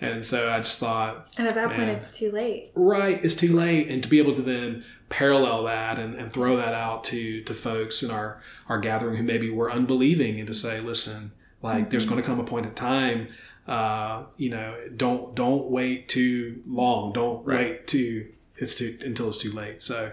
And 0.00 0.26
so 0.26 0.50
I 0.50 0.58
just 0.58 0.80
thought, 0.80 1.28
And 1.38 1.46
at 1.46 1.54
that 1.54 1.68
point, 1.70 1.88
it's 1.88 2.10
too 2.10 2.32
late. 2.32 2.72
right, 2.74 3.24
it's 3.24 3.36
too 3.36 3.54
late, 3.54 3.86
and 3.88 4.02
to 4.02 4.08
be 4.08 4.18
able 4.18 4.34
to 4.34 4.42
then 4.42 4.82
parallel 5.08 5.62
that 5.66 6.00
and, 6.00 6.16
and 6.16 6.32
throw 6.32 6.56
that 6.56 6.74
out 6.74 7.04
to 7.04 7.40
to 7.44 7.54
folks 7.54 8.02
in 8.02 8.10
our 8.10 8.40
our 8.68 8.80
gathering 8.80 9.16
who 9.18 9.22
maybe 9.22 9.50
were 9.50 9.70
unbelieving, 9.70 10.36
and 10.40 10.48
to 10.48 10.54
say, 10.54 10.80
listen, 10.80 11.30
like 11.62 11.90
there's 11.90 12.06
going 12.06 12.20
to 12.20 12.26
come 12.26 12.40
a 12.40 12.44
point 12.44 12.66
in 12.66 12.74
time, 12.74 13.28
uh, 13.68 14.24
you 14.36 14.50
know, 14.50 14.74
don't 14.96 15.36
don't 15.36 15.70
wait 15.70 16.08
too 16.08 16.60
long, 16.66 17.12
don't 17.12 17.46
Right. 17.46 17.58
wait 17.68 17.86
too 17.86 18.26
it's 18.56 18.74
too 18.74 18.96
until 19.02 19.28
it's 19.28 19.38
too 19.38 19.52
late. 19.52 19.82
So 19.82 20.12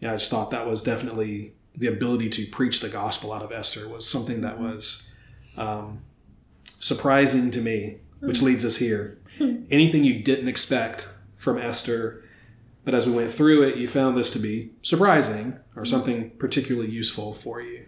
yeah, 0.00 0.12
I 0.12 0.16
just 0.16 0.30
thought 0.30 0.50
that 0.50 0.66
was 0.66 0.82
definitely 0.82 1.54
the 1.76 1.86
ability 1.86 2.28
to 2.28 2.46
preach 2.46 2.80
the 2.80 2.88
gospel 2.88 3.32
out 3.32 3.42
of 3.42 3.52
Esther 3.52 3.88
was 3.88 4.08
something 4.08 4.42
that 4.42 4.54
mm-hmm. 4.54 4.72
was 4.72 5.14
um, 5.56 6.00
surprising 6.78 7.50
to 7.50 7.60
me, 7.60 7.96
which 8.20 8.38
mm-hmm. 8.38 8.46
leads 8.46 8.64
us 8.64 8.76
here. 8.76 9.18
Hmm. 9.38 9.64
Anything 9.70 10.04
you 10.04 10.22
didn't 10.22 10.48
expect 10.48 11.08
from 11.36 11.58
Esther, 11.58 12.24
but 12.84 12.94
as 12.94 13.06
we 13.06 13.12
went 13.12 13.30
through 13.30 13.62
it, 13.62 13.76
you 13.76 13.88
found 13.88 14.16
this 14.16 14.30
to 14.30 14.38
be 14.38 14.70
surprising 14.82 15.58
or 15.74 15.82
mm-hmm. 15.82 15.84
something 15.84 16.30
particularly 16.30 16.90
useful 16.90 17.32
for 17.32 17.60
you. 17.60 17.86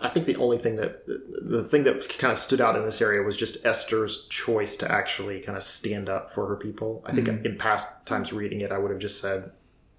I 0.00 0.08
think 0.08 0.26
the 0.26 0.36
only 0.36 0.58
thing 0.58 0.76
that 0.76 1.06
the 1.06 1.64
thing 1.64 1.84
that 1.84 2.08
kind 2.18 2.32
of 2.32 2.38
stood 2.38 2.60
out 2.60 2.76
in 2.76 2.84
this 2.84 3.00
area 3.00 3.22
was 3.22 3.36
just 3.36 3.64
Esther's 3.64 4.26
choice 4.28 4.76
to 4.78 4.90
actually 4.90 5.40
kind 5.40 5.56
of 5.56 5.62
stand 5.62 6.08
up 6.08 6.32
for 6.32 6.46
her 6.46 6.56
people. 6.56 7.02
I 7.06 7.12
think 7.12 7.28
in 7.28 7.56
past 7.56 8.06
times 8.06 8.32
reading 8.32 8.60
it, 8.60 8.72
I 8.72 8.78
would 8.78 8.90
have 8.90 9.00
just 9.00 9.20
said, 9.20 9.52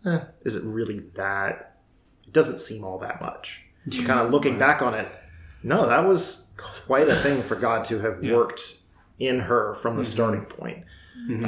eh, 0.05 0.21
"Is 0.43 0.55
it 0.55 0.63
really 0.63 0.99
that?" 1.15 1.77
It 2.27 2.33
doesn't 2.33 2.59
seem 2.59 2.83
all 2.83 2.97
that 2.99 3.21
much. 3.21 3.63
But 3.85 4.05
kind 4.05 4.19
of 4.19 4.31
looking 4.31 4.57
back 4.59 4.81
on 4.81 4.93
it, 4.93 5.07
no, 5.63 5.87
that 5.87 6.05
was 6.05 6.53
quite 6.57 7.07
a 7.09 7.15
thing 7.15 7.41
for 7.43 7.55
God 7.55 7.83
to 7.85 7.99
have 7.99 8.21
worked 8.35 8.77
in 9.19 9.39
her 9.41 9.73
from 9.75 9.97
the 9.97 10.05
starting 10.05 10.45
point. 10.45 10.85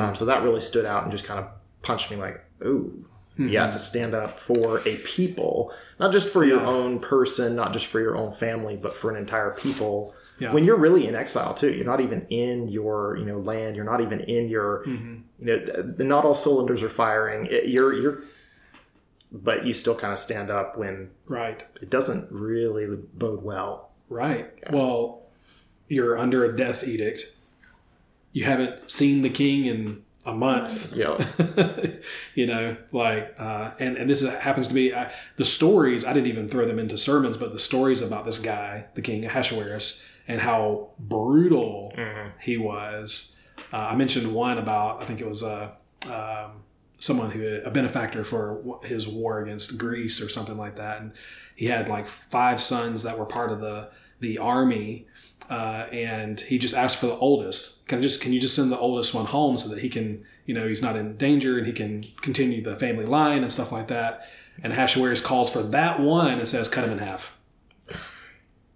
Um, 0.02 0.16
so 0.16 0.26
that 0.26 0.44
really 0.44 0.62
stood 0.62 0.86
out 0.86 1.04
and 1.04 1.12
just 1.12 1.26
kind 1.26 1.40
of 1.40 1.48
punched 1.82 2.12
me 2.12 2.18
like, 2.18 2.44
"Ooh, 2.64 3.06
Yeah, 3.38 3.70
to 3.72 3.80
stand 3.80 4.14
up 4.14 4.40
for 4.40 4.88
a 4.88 4.98
people, 4.98 5.74
not 6.00 6.12
just 6.12 6.30
for 6.30 6.44
your 6.46 6.60
Yeah. 6.62 6.68
own 6.68 7.00
person, 7.00 7.56
not 7.56 7.74
just 7.74 7.88
for 7.88 8.00
your 8.00 8.16
own 8.16 8.32
family, 8.32 8.76
but 8.78 8.96
for 8.96 9.10
an 9.10 9.18
entire 9.18 9.50
people. 9.52 10.14
Yeah. 10.38 10.54
When 10.54 10.64
you're 10.66 10.78
really 10.78 11.08
in 11.08 11.16
exile 11.16 11.54
too, 11.56 11.72
you're 11.74 11.86
not 11.86 12.00
even 12.00 12.28
in 12.30 12.68
your 12.68 13.18
you 13.18 13.26
know 13.26 13.40
land. 13.40 13.76
You're 13.76 13.86
not 13.86 14.02
even 14.02 14.20
in 14.22 14.50
your 14.50 14.84
Mm-hmm. 14.86 15.16
you 15.40 15.46
know 15.46 15.60
th- 15.66 16.08
not 16.08 16.26
all 16.26 16.34
cylinders 16.36 16.84
are 16.84 16.90
firing. 16.90 17.48
It, 17.50 17.68
you're 17.70 17.94
you're, 17.94 18.24
but 19.32 19.66
you 19.66 19.74
still 19.74 19.96
kind 19.96 20.14
of 20.14 20.20
stand 20.20 20.50
up 20.52 20.78
when 20.78 21.10
Right. 21.28 21.66
it 21.82 21.90
doesn't 21.90 22.32
really 22.32 22.86
bode 23.14 23.44
well. 23.44 23.90
Right. 24.10 24.52
Well, 24.72 25.22
you're 25.88 26.18
under 26.20 26.46
a 26.46 26.56
death 26.56 26.88
edict. 26.88 27.34
You 28.32 28.44
haven't 28.46 28.92
seen 28.92 29.22
the 29.24 29.30
king 29.30 29.66
in 29.66 30.04
a 30.26 30.34
month. 30.34 30.96
You 30.96 31.04
know, 31.04 31.20
you 32.36 32.46
know, 32.46 32.78
like, 32.92 33.36
uh, 33.38 33.72
and 33.80 33.98
and 33.98 34.10
this 34.10 34.22
is, 34.22 34.30
happens 34.30 34.68
to 34.70 34.74
be 34.74 34.94
uh, 34.94 35.10
the 35.38 35.46
stories. 35.46 36.06
I 36.06 36.14
didn't 36.14 36.28
even 36.28 36.48
throw 36.48 36.66
them 36.66 36.80
into 36.80 36.98
sermons, 36.98 37.38
but 37.38 37.54
the 37.54 37.60
stories 37.60 38.02
about 38.02 38.26
this 38.26 38.40
guy, 38.40 38.86
the 38.94 39.02
king 39.02 39.26
Ahasuerus, 39.26 40.06
and 40.28 40.42
how 40.42 40.90
brutal 41.00 41.94
he 42.40 42.58
was. 42.58 43.40
Uh, 43.72 43.78
I 43.78 43.96
mentioned 43.96 44.34
one 44.34 44.58
about 44.58 45.02
I 45.02 45.06
think 45.06 45.20
it 45.20 45.28
was 45.28 45.44
a 45.44 45.76
um, 46.12 46.64
someone 47.00 47.32
who 47.32 47.62
a 47.66 47.72
benefactor 47.72 48.24
for 48.24 48.80
his 48.84 49.08
war 49.08 49.42
against 49.42 49.78
Greece 49.78 50.22
or 50.22 50.30
something 50.30 50.58
like 50.58 50.78
that, 50.78 51.02
and 51.02 51.12
he 51.56 51.66
had 51.66 51.90
like 51.90 52.08
five 52.08 52.62
sons 52.62 53.04
that 53.04 53.18
were 53.18 53.26
part 53.26 53.52
of 53.52 53.60
the 53.60 53.90
the 54.24 54.38
army, 54.40 55.06
uh, 55.50 55.86
and 55.92 56.40
he 56.42 56.58
just 56.58 56.76
asked 56.76 56.98
for 56.98 57.06
the 57.08 57.18
oldest. 57.18 57.88
Can 57.88 58.00
I 58.00 58.02
just 58.02 58.22
can 58.22 58.34
you 58.34 58.40
just 58.40 58.56
send 58.56 58.72
the 58.72 58.80
oldest 58.80 59.14
one 59.14 59.26
home 59.28 59.58
so 59.58 59.70
that 59.70 59.82
he 59.82 59.90
can 59.90 60.24
you 60.48 60.54
know 60.56 60.68
he's 60.68 60.82
not 60.82 60.96
in 60.96 61.16
danger 61.18 61.58
and 61.60 61.68
he 61.68 61.74
can 61.74 62.04
continue 62.22 62.64
the 62.64 62.76
family 62.76 63.06
line 63.06 63.44
and 63.44 63.52
stuff 63.52 63.72
like 63.72 63.88
that. 63.90 64.28
And 64.64 64.72
Ahasuerus 64.74 65.22
calls 65.22 65.52
for 65.52 65.62
that 65.62 66.00
one 66.00 66.40
and 66.40 66.48
says, 66.48 66.70
"Cut 66.70 66.86
him 66.86 66.92
in 66.92 67.00
half." 67.00 67.38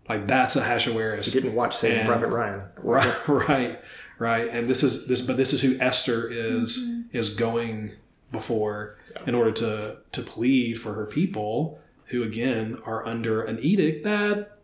Like 0.10 0.26
that's 0.26 0.56
a 0.56 0.62
Ahasuerus. 0.62 1.34
you 1.36 1.42
didn't 1.42 1.56
watch 1.56 1.76
Saving 1.76 2.00
And- 2.00 2.08
Private 2.08 2.30
Ryan. 2.30 2.62
Right, 2.84 3.28
right, 3.28 3.80
right. 4.20 4.48
And 4.50 4.70
this 4.70 4.84
is 4.84 5.08
this, 5.08 5.22
but 5.22 5.36
this 5.38 5.54
is 5.54 5.62
who 5.62 5.78
Esther 5.80 6.30
is 6.32 7.06
is 7.12 7.34
going 7.36 7.92
before 8.32 8.98
in 9.26 9.36
order 9.36 9.52
to 9.52 9.98
to 10.12 10.22
plead 10.22 10.80
for 10.82 10.94
her 10.94 11.06
people, 11.06 11.80
who 12.08 12.24
again 12.24 12.78
are 12.86 13.06
under 13.06 13.42
an 13.44 13.60
edict 13.60 14.04
that 14.06 14.57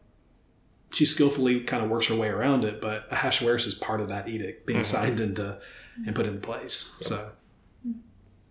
she 0.94 1.06
skillfully 1.06 1.62
kind 1.62 1.84
of 1.84 1.90
works 1.90 2.08
her 2.08 2.16
way 2.16 2.30
around 2.30 2.64
it. 2.64 2.80
But 2.80 3.08
Ahasuerus 3.12 3.66
is 3.66 3.74
part 3.74 4.00
of 4.00 4.08
that 4.10 4.28
edict 4.30 4.66
being 4.66 4.84
signed 4.84 5.20
into 5.20 5.58
and 6.06 6.16
put 6.16 6.26
into 6.26 6.40
place. 6.40 6.98
So, 7.02 7.32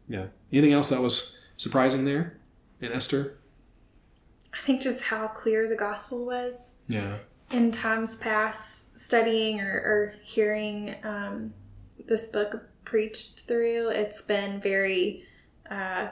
yeah. 0.09 0.27
Anything 0.53 0.73
else 0.73 0.91
that 0.91 1.01
was 1.01 1.45
surprising 1.57 2.05
there 2.05 2.37
in 2.81 2.93
Esther? 2.93 3.39
I 4.53 4.59
think 4.59 4.83
just 4.83 5.05
how 5.05 5.29
clear 5.29 5.69
the 5.69 5.77
gospel 5.77 6.25
was 6.27 6.75
Yeah. 6.89 7.17
in 7.51 7.71
times 7.71 8.17
past, 8.17 8.99
studying 8.99 9.61
or, 9.61 9.73
or 9.73 10.15
hearing 10.23 10.95
um, 11.05 11.55
this 12.07 12.29
book 12.29 12.63
preached 12.85 13.41
through. 13.47 13.89
It's 13.89 14.21
been 14.23 14.61
very 14.61 15.25
uh, 15.71 16.09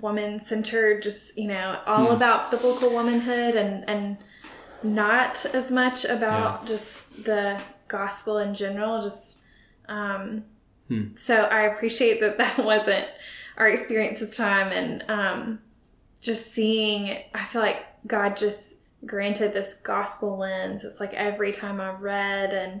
woman 0.00 0.38
centered, 0.40 1.02
just, 1.02 1.38
you 1.38 1.46
know, 1.48 1.80
all 1.86 2.10
about 2.12 2.50
biblical 2.50 2.90
womanhood 2.90 3.54
and, 3.54 3.88
and 3.88 4.16
not 4.84 5.44
as 5.46 5.70
much 5.70 6.04
about 6.04 6.66
just 6.66 7.24
the 7.24 7.60
gospel 7.88 8.38
in 8.38 8.54
general. 8.54 9.02
Just 9.02 9.42
um, 9.88 10.44
so 11.14 11.44
I 11.44 11.62
appreciate 11.62 12.20
that 12.20 12.38
that 12.38 12.64
wasn't 12.64 13.06
our 13.56 13.68
experience 13.68 14.20
this 14.20 14.36
time, 14.36 14.72
and 14.72 15.04
um, 15.08 15.58
just 16.20 16.52
seeing. 16.52 17.18
I 17.34 17.44
feel 17.44 17.62
like 17.62 17.86
God 18.06 18.36
just 18.36 18.78
granted 19.04 19.52
this 19.52 19.74
gospel 19.74 20.38
lens. 20.38 20.84
It's 20.84 21.00
like 21.00 21.12
every 21.14 21.52
time 21.52 21.80
I 21.80 21.90
read 21.90 22.52
and 22.52 22.80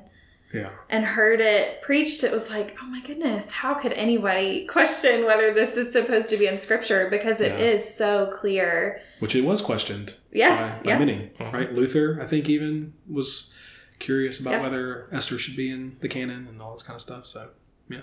Yeah. 0.52 0.70
and 0.90 1.04
heard 1.04 1.40
it 1.40 1.80
preached, 1.82 2.24
it 2.24 2.30
was 2.32 2.50
like, 2.50 2.76
oh 2.82 2.86
my 2.86 3.00
goodness, 3.00 3.50
how 3.50 3.74
could 3.74 3.92
anybody 3.92 4.66
question 4.70 5.24
whether 5.24 5.52
this 5.54 5.76
is 5.76 5.90
supposed 5.92 6.28
to 6.30 6.36
be 6.36 6.46
in 6.46 6.58
scripture? 6.58 7.08
Because 7.10 7.40
it 7.40 7.52
Yeah. 7.52 7.64
is 7.72 7.94
so 7.94 8.30
clear. 8.32 9.00
Which 9.20 9.34
it 9.34 9.44
was 9.44 9.62
questioned. 9.62 10.16
Yes, 10.32 10.82
by, 10.82 10.84
by 10.84 10.90
yes. 10.90 10.98
many, 10.98 11.30
uh-huh. 11.40 11.56
right? 11.56 11.72
Luther, 11.72 12.20
I 12.22 12.26
think, 12.26 12.48
even 12.48 12.92
was 13.08 13.54
curious 13.98 14.40
about 14.40 14.52
Yeah. 14.54 14.62
whether 14.62 15.08
Esther 15.12 15.38
should 15.38 15.56
be 15.56 15.70
in 15.70 15.96
the 16.00 16.08
canon 16.08 16.46
and 16.48 16.60
all 16.60 16.72
this 16.74 16.82
kind 16.82 16.96
of 16.96 17.00
stuff. 17.02 17.26
So, 17.26 17.50
yeah, 17.88 18.02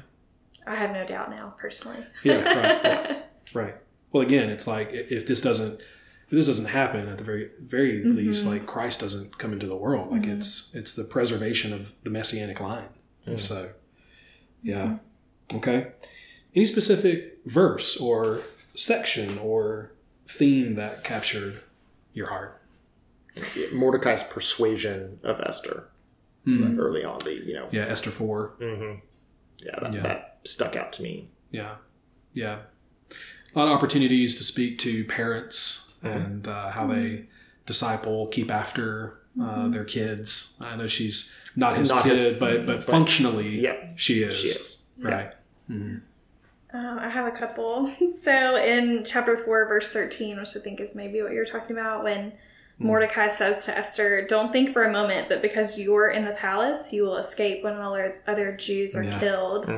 I 0.66 0.76
have 0.76 0.92
no 0.92 1.06
doubt 1.06 1.30
now, 1.30 1.54
personally. 1.60 2.06
yeah, 2.24 2.36
right, 2.42 2.82
yeah, 2.84 3.18
right. 3.54 3.76
Well, 4.12 4.24
again, 4.24 4.50
it's 4.50 4.66
like 4.66 4.90
if 4.92 5.28
this 5.28 5.42
doesn't 5.42 5.82
if 6.30 6.32
this 6.32 6.46
doesn't 6.48 6.68
happen 6.68 7.08
at 7.10 7.18
the 7.18 7.24
very 7.24 7.50
very 7.60 8.04
least, 8.04 8.46
like 8.46 8.65
Christ 8.65 9.00
doesn't 9.02 9.38
come 9.38 9.52
into 9.54 9.68
the 9.68 9.76
world. 9.76 10.12
Like 10.12 10.26
it's 10.28 10.72
it's 10.76 10.94
the 10.94 11.04
preservation 11.04 11.74
of 11.74 11.94
the 12.04 12.10
messianic 12.10 12.60
line. 12.60 12.89
So, 13.38 13.70
yeah, 14.63 14.98
okay. 15.54 15.88
Any 16.56 16.65
specific 16.65 17.38
verse 17.46 18.00
or 18.02 18.42
section 18.76 19.38
or 19.38 19.92
theme 20.28 20.74
that 20.76 21.04
captured 21.04 21.62
your 22.13 22.28
heart? 22.28 22.60
Mordecai's 23.72 24.24
persuasion 24.24 25.20
of 25.24 25.39
Esther 25.42 25.89
Hmm. 26.46 26.80
early 26.80 27.04
on, 27.04 27.20
the 27.20 27.36
you 27.36 27.54
know, 27.54 27.68
Yeah, 27.72 27.86
Esther 27.86 28.10
four. 28.12 28.54
yeah, 28.60 29.80
that, 29.82 29.94
Yeah. 29.94 30.02
that 30.02 30.39
stuck 30.46 30.76
out 30.76 30.92
to 30.94 31.04
me. 31.04 31.30
Yeah, 31.52 31.76
yeah. 32.34 32.62
A 33.54 33.60
lot 33.60 33.68
of 33.68 33.74
opportunities 33.74 34.36
to 34.36 34.44
speak 34.44 34.80
to 34.80 35.04
parents 35.06 35.86
Mm-hmm. 35.86 35.88
And 36.04 36.48
uh, 36.48 36.70
how 36.70 36.88
they 36.88 37.26
disciple, 37.66 38.28
keep 38.28 38.52
after 38.52 39.20
uh, 39.42 39.68
their 39.68 39.84
kids. 39.86 40.58
I 40.62 40.76
know 40.76 40.88
she's 40.88 41.38
not 41.56 41.78
his 41.78 41.90
Not 41.90 42.04
kid, 42.04 42.12
his- 42.18 42.38
but 42.40 42.66
but 42.66 42.82
functionally, 42.84 43.60
Yeah, 43.60 43.76
she 43.96 44.24
is. 44.24 44.38
she 44.40 44.48
is. 44.48 44.86
Right. 44.98 45.34
Um, 45.70 46.02
I 47.00 47.10
have 47.10 47.26
a 47.26 47.32
couple. 47.32 47.92
So 48.16 48.56
in 48.58 49.04
chapter 49.06 49.38
4, 49.38 49.66
verse 49.68 49.92
13, 49.92 50.38
which 50.38 50.56
I 50.56 50.60
think 50.60 50.80
is 50.80 50.96
maybe 50.96 51.22
what 51.22 51.32
you're 51.32 51.46
talking 51.46 51.78
about, 51.78 52.04
when 52.04 52.34
Mordecai 52.78 53.28
says 53.28 53.66
to 53.66 53.78
Esther, 53.78 54.26
Don't 54.28 54.52
think 54.52 54.72
for 54.72 54.84
a 54.84 54.92
moment 54.92 55.30
that 55.30 55.42
because 55.42 55.80
you're 55.80 56.10
in 56.10 56.26
the 56.26 56.32
palace, 56.32 56.92
you 56.94 57.04
will 57.04 57.18
escape 57.18 57.64
when 57.64 57.76
all 57.78 57.94
our 57.94 58.16
other 58.28 58.56
Jews 58.56 58.96
are 58.96 59.04
Yeah. 59.04 59.20
killed. 59.20 59.72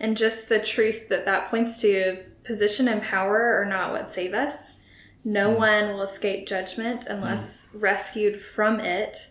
And 0.00 0.16
just 0.16 0.48
the 0.48 0.58
truth 0.58 1.08
that 1.08 1.24
that 1.26 1.50
points 1.50 1.80
to 1.82 2.10
of 2.10 2.42
position 2.44 2.88
and 2.88 3.00
power 3.02 3.60
are 3.60 3.64
not 3.66 3.92
what 3.92 4.08
save 4.10 4.34
us. 4.34 4.74
No 5.24 5.50
one 5.50 5.88
will 5.88 6.02
escape 6.02 6.46
judgment 6.46 7.04
unless 7.08 7.68
rescued 7.74 8.42
from 8.42 8.78
it. 8.80 9.30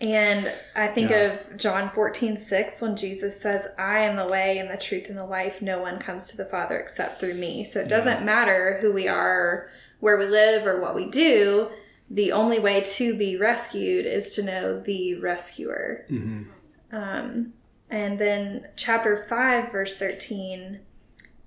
And 0.00 0.52
I 0.76 0.88
think 0.88 1.10
Yeah. 1.10 1.32
of 1.32 1.56
John 1.56 1.88
14, 1.88 2.36
6, 2.36 2.82
when 2.82 2.94
Jesus 2.96 3.40
says, 3.40 3.68
I 3.78 4.00
am 4.00 4.16
the 4.16 4.26
way 4.26 4.58
and 4.58 4.68
the 4.68 4.76
truth 4.76 5.08
and 5.08 5.16
the 5.16 5.24
life. 5.24 5.62
No 5.62 5.80
one 5.80 5.98
comes 5.98 6.26
to 6.28 6.36
the 6.36 6.44
Father 6.44 6.78
except 6.78 7.20
through 7.20 7.34
me. 7.34 7.64
So 7.64 7.80
it 7.80 7.88
doesn't 7.88 8.24
matter 8.24 8.78
who 8.82 8.92
we 8.92 9.08
are, 9.08 9.70
where 10.00 10.18
we 10.18 10.26
live, 10.26 10.66
or 10.66 10.80
what 10.80 10.94
we 10.94 11.08
do. 11.08 11.70
The 12.10 12.32
only 12.32 12.58
way 12.58 12.82
to 12.82 13.16
be 13.16 13.36
rescued 13.36 14.04
is 14.04 14.34
to 14.34 14.42
know 14.42 14.78
the 14.80 15.14
rescuer. 15.14 16.04
Um, 16.92 17.54
and 17.88 18.18
then 18.18 18.68
chapter 18.76 19.16
5, 19.16 19.72
verse 19.72 19.96
13. 19.96 20.80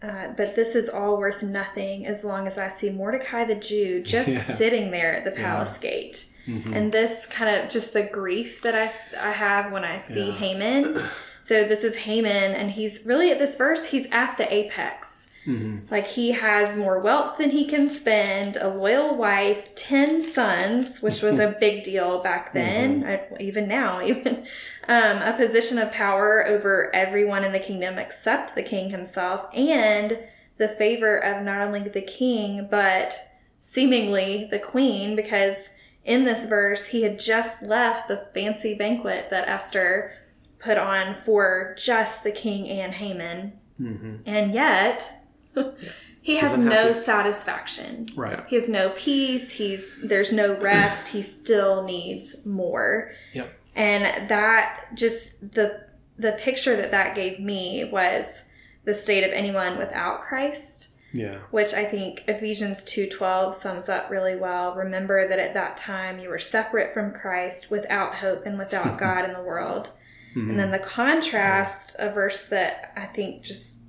Uh, 0.02 0.28
but 0.38 0.56
this 0.56 0.76
is 0.76 0.90
all 0.90 1.18
worth 1.18 1.42
nothing 1.42 2.06
as 2.06 2.24
long 2.24 2.46
as 2.46 2.58
I 2.58 2.68
see 2.68 2.90
Mordecai 2.92 3.46
the 3.46 3.56
Jew 3.56 4.04
just 4.04 4.30
Yeah. 4.30 4.42
sitting 4.44 4.92
there 4.92 5.16
at 5.16 5.26
the 5.26 5.32
palace 5.32 5.78
gate. 5.78 6.26
And 6.48 6.94
this 6.94 7.26
kind 7.26 7.54
of 7.64 7.70
just 7.70 7.92
the 7.92 8.04
grief 8.04 8.62
that 8.62 8.74
I 8.74 8.84
I 9.22 9.32
have 9.32 9.70
when 9.72 9.84
I 9.84 9.98
see 9.98 10.28
Yeah. 10.28 10.34
Haman. 10.34 11.02
So 11.42 11.64
this 11.66 11.86
is 11.86 11.96
Haman, 12.00 12.54
and 12.56 12.72
he's 12.72 13.06
really 13.06 13.32
at 13.32 13.40
this 13.40 13.56
verse, 13.56 13.86
he's 13.86 14.06
at 14.12 14.38
the 14.38 14.54
apex. 14.54 15.27
Mm-hmm. 15.48 15.88
Like 15.90 16.08
he 16.08 16.34
has 16.34 16.76
more 16.76 17.00
wealth 17.00 17.38
than 17.38 17.52
he 17.52 17.66
can 17.66 17.90
spend, 17.90 18.58
a 18.58 18.68
loyal 18.68 19.16
wife, 19.16 19.74
10 19.76 20.22
sons, 20.22 21.02
which 21.02 21.22
was 21.22 21.40
a 21.40 21.56
big 21.60 21.84
deal 21.84 22.22
back 22.22 22.54
mm-hmm. 22.54 23.04
then, 23.04 23.04
I- 23.06 23.42
even 23.42 23.68
now, 23.68 24.02
even 24.06 24.46
um, 24.88 25.18
a 25.18 25.34
position 25.38 25.80
of 25.80 25.92
power 25.92 26.46
over 26.46 26.94
everyone 26.94 27.44
in 27.44 27.54
the 27.54 27.60
kingdom 27.60 27.98
except 27.98 28.56
the 28.56 28.64
king 28.64 28.90
himself, 28.90 29.46
and 29.56 30.20
the 30.58 30.68
favor 30.68 31.18
of 31.18 31.44
not 31.44 31.62
only 31.62 31.88
the 31.88 32.02
king, 32.02 32.68
but 32.70 33.16
seemingly 33.60 34.48
the 34.50 34.60
queen, 34.60 35.16
because 35.16 35.70
in 36.04 36.24
this 36.24 36.46
verse, 36.46 36.88
he 36.88 37.04
had 37.04 37.20
just 37.20 37.62
left 37.64 38.08
the 38.08 38.28
fancy 38.34 38.74
banquet 38.74 39.30
that 39.30 39.48
Esther 39.48 40.14
put 40.60 40.78
on 40.78 41.16
for 41.24 41.76
just 41.78 42.24
the 42.24 42.32
king 42.32 42.68
and 42.70 42.94
Haman. 42.94 43.54
Mm-hmm. 43.80 44.16
And 44.26 44.54
yet, 44.54 45.27
he 46.22 46.38
has 46.38 46.58
no 46.58 46.91
satisfaction. 46.93 48.10
Right. 48.15 48.43
He 48.48 48.56
has 48.56 48.70
no 48.70 48.89
peace. 48.96 49.54
He's 49.54 50.00
there's 50.02 50.32
no 50.32 50.58
rest. 50.60 51.10
he 51.10 51.22
still 51.22 51.84
needs 51.84 52.46
more. 52.46 53.12
Yep. 53.34 53.54
And 53.76 54.30
that 54.30 54.88
just 54.96 55.39
the 55.54 55.86
the 56.17 56.34
picture 56.34 56.76
that 56.76 56.91
that 56.91 57.15
gave 57.15 57.39
me 57.39 57.89
was 57.91 58.43
the 58.86 58.93
state 58.93 59.24
of 59.24 59.32
anyone 59.32 59.78
without 59.78 60.22
Christ. 60.22 60.86
Yeah. 61.13 61.38
which 61.52 61.74
I 61.74 61.86
think 61.86 62.26
Ephesians 62.28 62.84
2:12 62.84 63.54
sums 63.54 63.88
up 63.88 64.10
really 64.10 64.36
well. 64.36 64.76
Remember 64.76 65.28
that 65.28 65.39
at 65.39 65.54
that 65.54 65.78
time 65.78 66.20
you 66.20 66.28
were 66.30 66.38
separate 66.38 66.93
from 66.93 67.13
Christ, 67.13 67.72
without 67.72 68.15
hope 68.15 68.46
and 68.46 68.58
without 68.60 68.98
God 69.00 69.24
in 69.24 69.32
the 69.34 69.41
world. 69.41 69.91
Mm-hmm. 70.36 70.50
And 70.50 70.60
then 70.60 70.72
the 70.72 70.80
contrast, 70.80 71.96
a 71.98 72.12
verse 72.12 72.50
that 72.50 72.91
I 72.96 73.06
think 73.06 73.41
just 73.41 73.80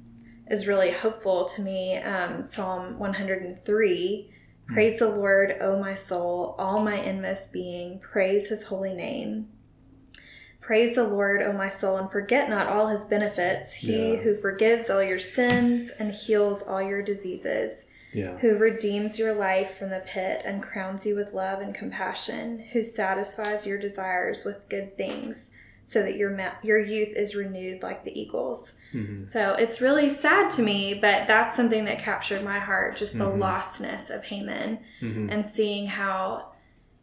is 0.50 0.66
really 0.66 0.90
hopeful 0.90 1.44
to 1.46 1.62
me, 1.62 1.96
um, 1.98 2.42
Psalm 2.42 2.98
103. 2.98 4.30
Praise 4.66 4.98
the 4.98 5.08
Lord, 5.08 5.56
O 5.60 5.78
my 5.78 5.94
soul, 5.94 6.54
all 6.58 6.80
my 6.82 6.96
inmost 6.96 7.52
being, 7.52 8.00
praise 8.00 8.48
his 8.48 8.64
holy 8.64 8.92
name. 8.92 9.48
Praise 10.60 10.94
the 10.94 11.04
Lord, 11.04 11.40
O 11.40 11.52
my 11.52 11.70
soul, 11.70 11.96
and 11.96 12.10
forget 12.10 12.50
not 12.50 12.66
all 12.66 12.88
his 12.88 13.04
benefits. 13.06 13.72
He 13.74 14.12
Yeah. 14.12 14.16
who 14.16 14.34
forgives 14.36 14.90
all 14.90 15.02
your 15.02 15.18
sins 15.18 15.90
and 15.98 16.12
heals 16.12 16.62
all 16.62 16.82
your 16.82 17.00
diseases, 17.00 17.88
Yeah. 18.12 18.36
who 18.38 18.56
redeems 18.58 19.18
your 19.18 19.32
life 19.32 19.78
from 19.78 19.88
the 19.88 20.00
pit 20.04 20.42
and 20.44 20.62
crowns 20.62 21.06
you 21.06 21.16
with 21.16 21.32
love 21.32 21.60
and 21.60 21.74
compassion, 21.74 22.58
who 22.74 22.82
satisfies 22.82 23.66
your 23.66 23.78
desires 23.78 24.44
with 24.44 24.68
good 24.68 24.98
things, 24.98 25.52
so 25.88 26.02
that 26.02 26.16
your 26.16 26.28
ma- 26.28 26.52
your 26.62 26.78
youth 26.78 27.16
is 27.16 27.34
renewed 27.34 27.82
like 27.82 28.04
the 28.04 28.12
eagles. 28.12 28.74
Mm-hmm. 28.92 29.24
So 29.24 29.54
it's 29.54 29.80
really 29.80 30.10
sad 30.10 30.50
to 30.50 30.62
me, 30.62 30.92
but 30.92 31.26
that's 31.26 31.56
something 31.56 31.86
that 31.86 31.98
captured 31.98 32.44
my 32.44 32.58
heart, 32.58 32.98
just 32.98 33.16
the 33.16 33.24
mm-hmm. 33.24 33.42
lostness 33.42 34.14
of 34.14 34.24
Haman 34.24 34.80
mm-hmm. 35.00 35.30
and 35.30 35.46
seeing 35.46 35.86
how 35.86 36.52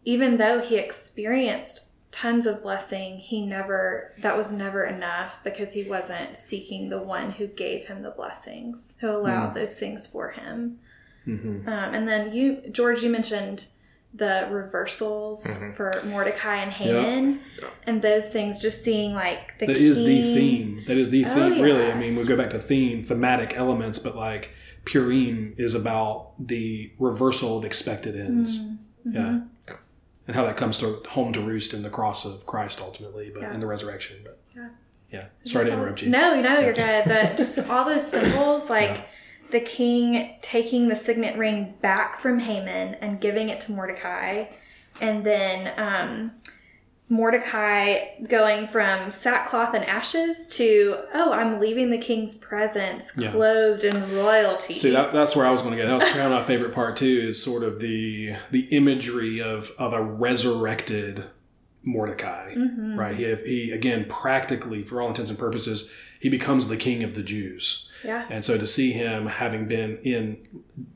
even 0.03 0.37
though 0.37 0.59
he 0.59 0.75
experienced 0.75 1.85
tons 2.11 2.45
of 2.45 2.61
blessing, 2.61 3.17
he 3.17 3.43
never 3.43 4.13
that 4.19 4.37
was 4.37 4.51
never 4.51 4.83
enough 4.83 5.39
because 5.43 5.73
he 5.73 5.81
wasn't 5.81 6.37
seeking 6.37 6.89
the 6.89 7.01
one 7.01 7.31
who 7.31 7.47
gave 7.47 7.85
him 7.85 8.03
the 8.03 8.11
blessings, 8.11 8.97
who 9.01 9.09
allowed 9.09 9.49
mm. 9.49 9.55
those 9.55 9.79
things 9.79 10.05
for 10.05 10.29
him. 10.29 10.77
Um, 11.67 11.95
and 11.95 12.07
then 12.07 12.33
you, 12.33 12.61
George, 12.69 13.01
you 13.01 13.09
mentioned 13.09 13.65
the 14.15 14.47
reversals 14.49 15.45
for 15.75 15.91
Mordecai 16.05 16.57
and 16.57 16.71
Haman, 16.71 17.41
and 17.85 18.01
those 18.01 18.29
things. 18.29 18.59
Just 18.59 18.83
seeing 18.83 19.13
like 19.13 19.57
the 19.59 19.65
That 19.67 19.77
is 19.77 19.97
the 19.97 20.21
theme. 20.21 20.83
That 20.87 20.97
is 20.97 21.09
the 21.09 21.25
Oh, 21.25 21.33
theme. 21.33 21.61
Really, 21.61 21.91
I 21.91 21.95
mean, 21.95 22.15
we 22.15 22.23
go 22.25 22.37
back 22.37 22.51
to 22.51 22.59
theme, 22.59 23.03
thematic 23.03 23.57
elements, 23.57 23.99
but 23.99 24.15
like 24.15 24.51
Purim 24.85 25.53
is 25.57 25.75
about 25.75 26.31
the 26.39 26.91
reversal 26.99 27.57
of 27.57 27.65
expected 27.65 28.15
ends. 28.19 28.59
Mm-hmm. 29.07 29.15
Yeah. 29.15 29.39
And 30.27 30.35
how 30.35 30.43
that 30.45 30.57
comes 30.57 30.79
to 30.79 31.01
home 31.09 31.33
to 31.33 31.41
roost 31.41 31.73
in 31.73 31.83
the 31.83 31.89
cross 31.89 32.25
of 32.25 32.45
Christ 32.47 32.79
ultimately, 32.81 33.29
but 33.33 33.41
Yeah. 33.43 33.53
in 33.53 33.59
the 33.59 33.67
resurrection. 33.67 34.17
But 34.23 34.39
Yeah. 34.55 34.69
yeah. 35.11 35.19
Sorry 35.19 35.25
to 35.25 35.49
Just 35.49 35.55
all- 35.65 35.71
interrupt 35.79 36.01
you. 36.03 36.09
No, 36.09 36.33
you 36.33 36.41
know, 36.41 36.59
you're 36.59 36.73
good. 36.73 37.03
But 37.05 37.37
just 37.37 37.59
all 37.69 37.85
those 37.85 38.07
symbols, 38.07 38.69
like 38.79 39.01
the 39.51 39.59
king 39.59 40.35
taking 40.41 40.87
the 40.87 40.95
signet 40.95 41.37
ring 41.37 41.75
back 41.81 42.21
from 42.21 42.39
Haman 42.39 42.95
and 42.95 43.21
giving 43.21 43.49
it 43.49 43.61
to 43.61 43.71
Mordecai, 43.71 44.45
and 44.99 45.23
then 45.25 45.73
um, 45.79 46.31
Mordecai 47.07 48.19
going 48.27 48.65
from 48.65 49.11
sackcloth 49.11 49.75
and 49.75 49.85
ashes 49.85 50.47
to, 50.57 50.97
oh, 51.13 51.31
I'm 51.31 51.59
leaving 51.59 51.91
the 51.91 51.99
king's 51.99 52.35
presence 52.35 53.11
Yeah. 53.15 53.31
clothed 53.31 53.83
in 53.85 54.15
royalty. 54.15 54.73
See 54.73 54.89
that 54.91 55.13
that's 55.13 55.35
where 55.35 55.45
I 55.45 55.51
was 55.51 55.61
going 55.61 55.75
to 55.75 55.77
get. 55.81 55.87
That 55.87 55.93
was 55.95 56.03
kind 56.05 56.21
of 56.21 56.31
my 56.31 56.43
favorite 56.43 56.73
part 56.73 56.97
too. 56.97 57.23
Is 57.27 57.41
sort 57.41 57.63
of 57.63 57.79
the 57.79 58.35
the 58.51 58.61
imagery 58.71 59.39
of 59.41 59.71
of 59.77 59.93
a 59.93 60.01
resurrected 60.01 61.25
Mordecai, 61.83 62.55
Mm-hmm. 62.55 62.97
right? 62.99 63.15
He, 63.15 63.35
he 63.45 63.71
again 63.71 64.05
practically, 64.09 64.83
for 64.83 64.99
all 64.99 65.09
intents 65.09 65.29
and 65.29 65.37
purposes, 65.37 65.95
he 66.19 66.29
becomes 66.29 66.67
the 66.67 66.77
king 66.77 67.03
of 67.03 67.15
the 67.15 67.23
Jews. 67.23 67.91
yeah. 68.03 68.25
And 68.29 68.43
so 68.43 68.57
to 68.57 68.67
see 68.67 68.91
him 68.91 69.27
having 69.27 69.67
been 69.67 69.97
in, 69.99 70.37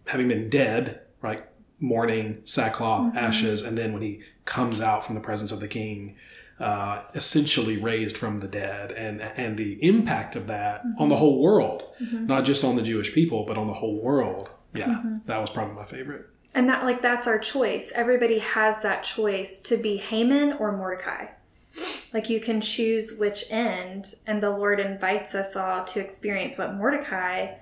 having 0.08 0.27
been 0.27 0.49
dead, 0.49 1.01
right, 1.21 1.45
mourning, 1.79 2.41
sackcloth, 2.45 3.10
mm-hmm. 3.10 3.17
ashes, 3.17 3.63
and 3.63 3.77
then 3.77 3.93
when 3.93 4.01
he 4.01 4.21
comes 4.45 4.82
out 4.82 5.05
from 5.05 5.15
the 5.15 5.21
presence 5.21 5.51
of 5.51 5.60
the 5.60 5.67
king, 5.67 6.15
uh, 6.60 7.03
essentially 7.15 7.77
raised 7.77 8.17
from 8.17 8.39
the 8.39 8.47
dead, 8.47 8.91
and 8.91 9.21
and 9.21 9.58
the 9.58 9.82
impact 9.84 10.36
of 10.36 10.47
that 10.47 10.82
on 10.97 11.08
the 11.08 11.15
mm-hmm. 11.15 11.19
whole 11.19 11.41
world, 11.41 11.84
mm-hmm. 12.01 12.25
not 12.25 12.43
just 12.43 12.63
on 12.63 12.75
the 12.75 12.82
Jewish 12.82 13.13
people, 13.13 13.45
but 13.45 13.58
on 13.58 13.67
the 13.67 13.73
whole 13.73 14.01
world. 14.01 14.49
Yeah, 14.73 15.01
that 15.25 15.39
was 15.39 15.49
probably 15.49 15.75
my 15.75 15.86
favorite. 15.86 16.27
And 16.53 16.67
that, 16.67 16.84
like, 16.84 17.01
that's 17.01 17.27
our 17.27 17.38
choice. 17.39 17.91
Everybody 17.93 18.39
has 18.39 18.82
that 18.82 19.03
choice 19.03 19.62
to 19.62 19.77
be 19.77 19.97
Haman 19.97 20.53
or 20.53 20.75
Mordecai. 20.75 21.27
Like, 22.13 22.29
you 22.29 22.39
can 22.39 22.60
choose 22.62 23.13
which 23.13 23.45
end, 23.51 24.15
and 24.25 24.41
the 24.41 24.49
Lord 24.49 24.79
invites 24.79 25.36
us 25.36 25.55
all 25.55 25.84
to 25.86 25.99
experience 25.99 26.58
what 26.58 26.73
Mordecai 26.73 27.55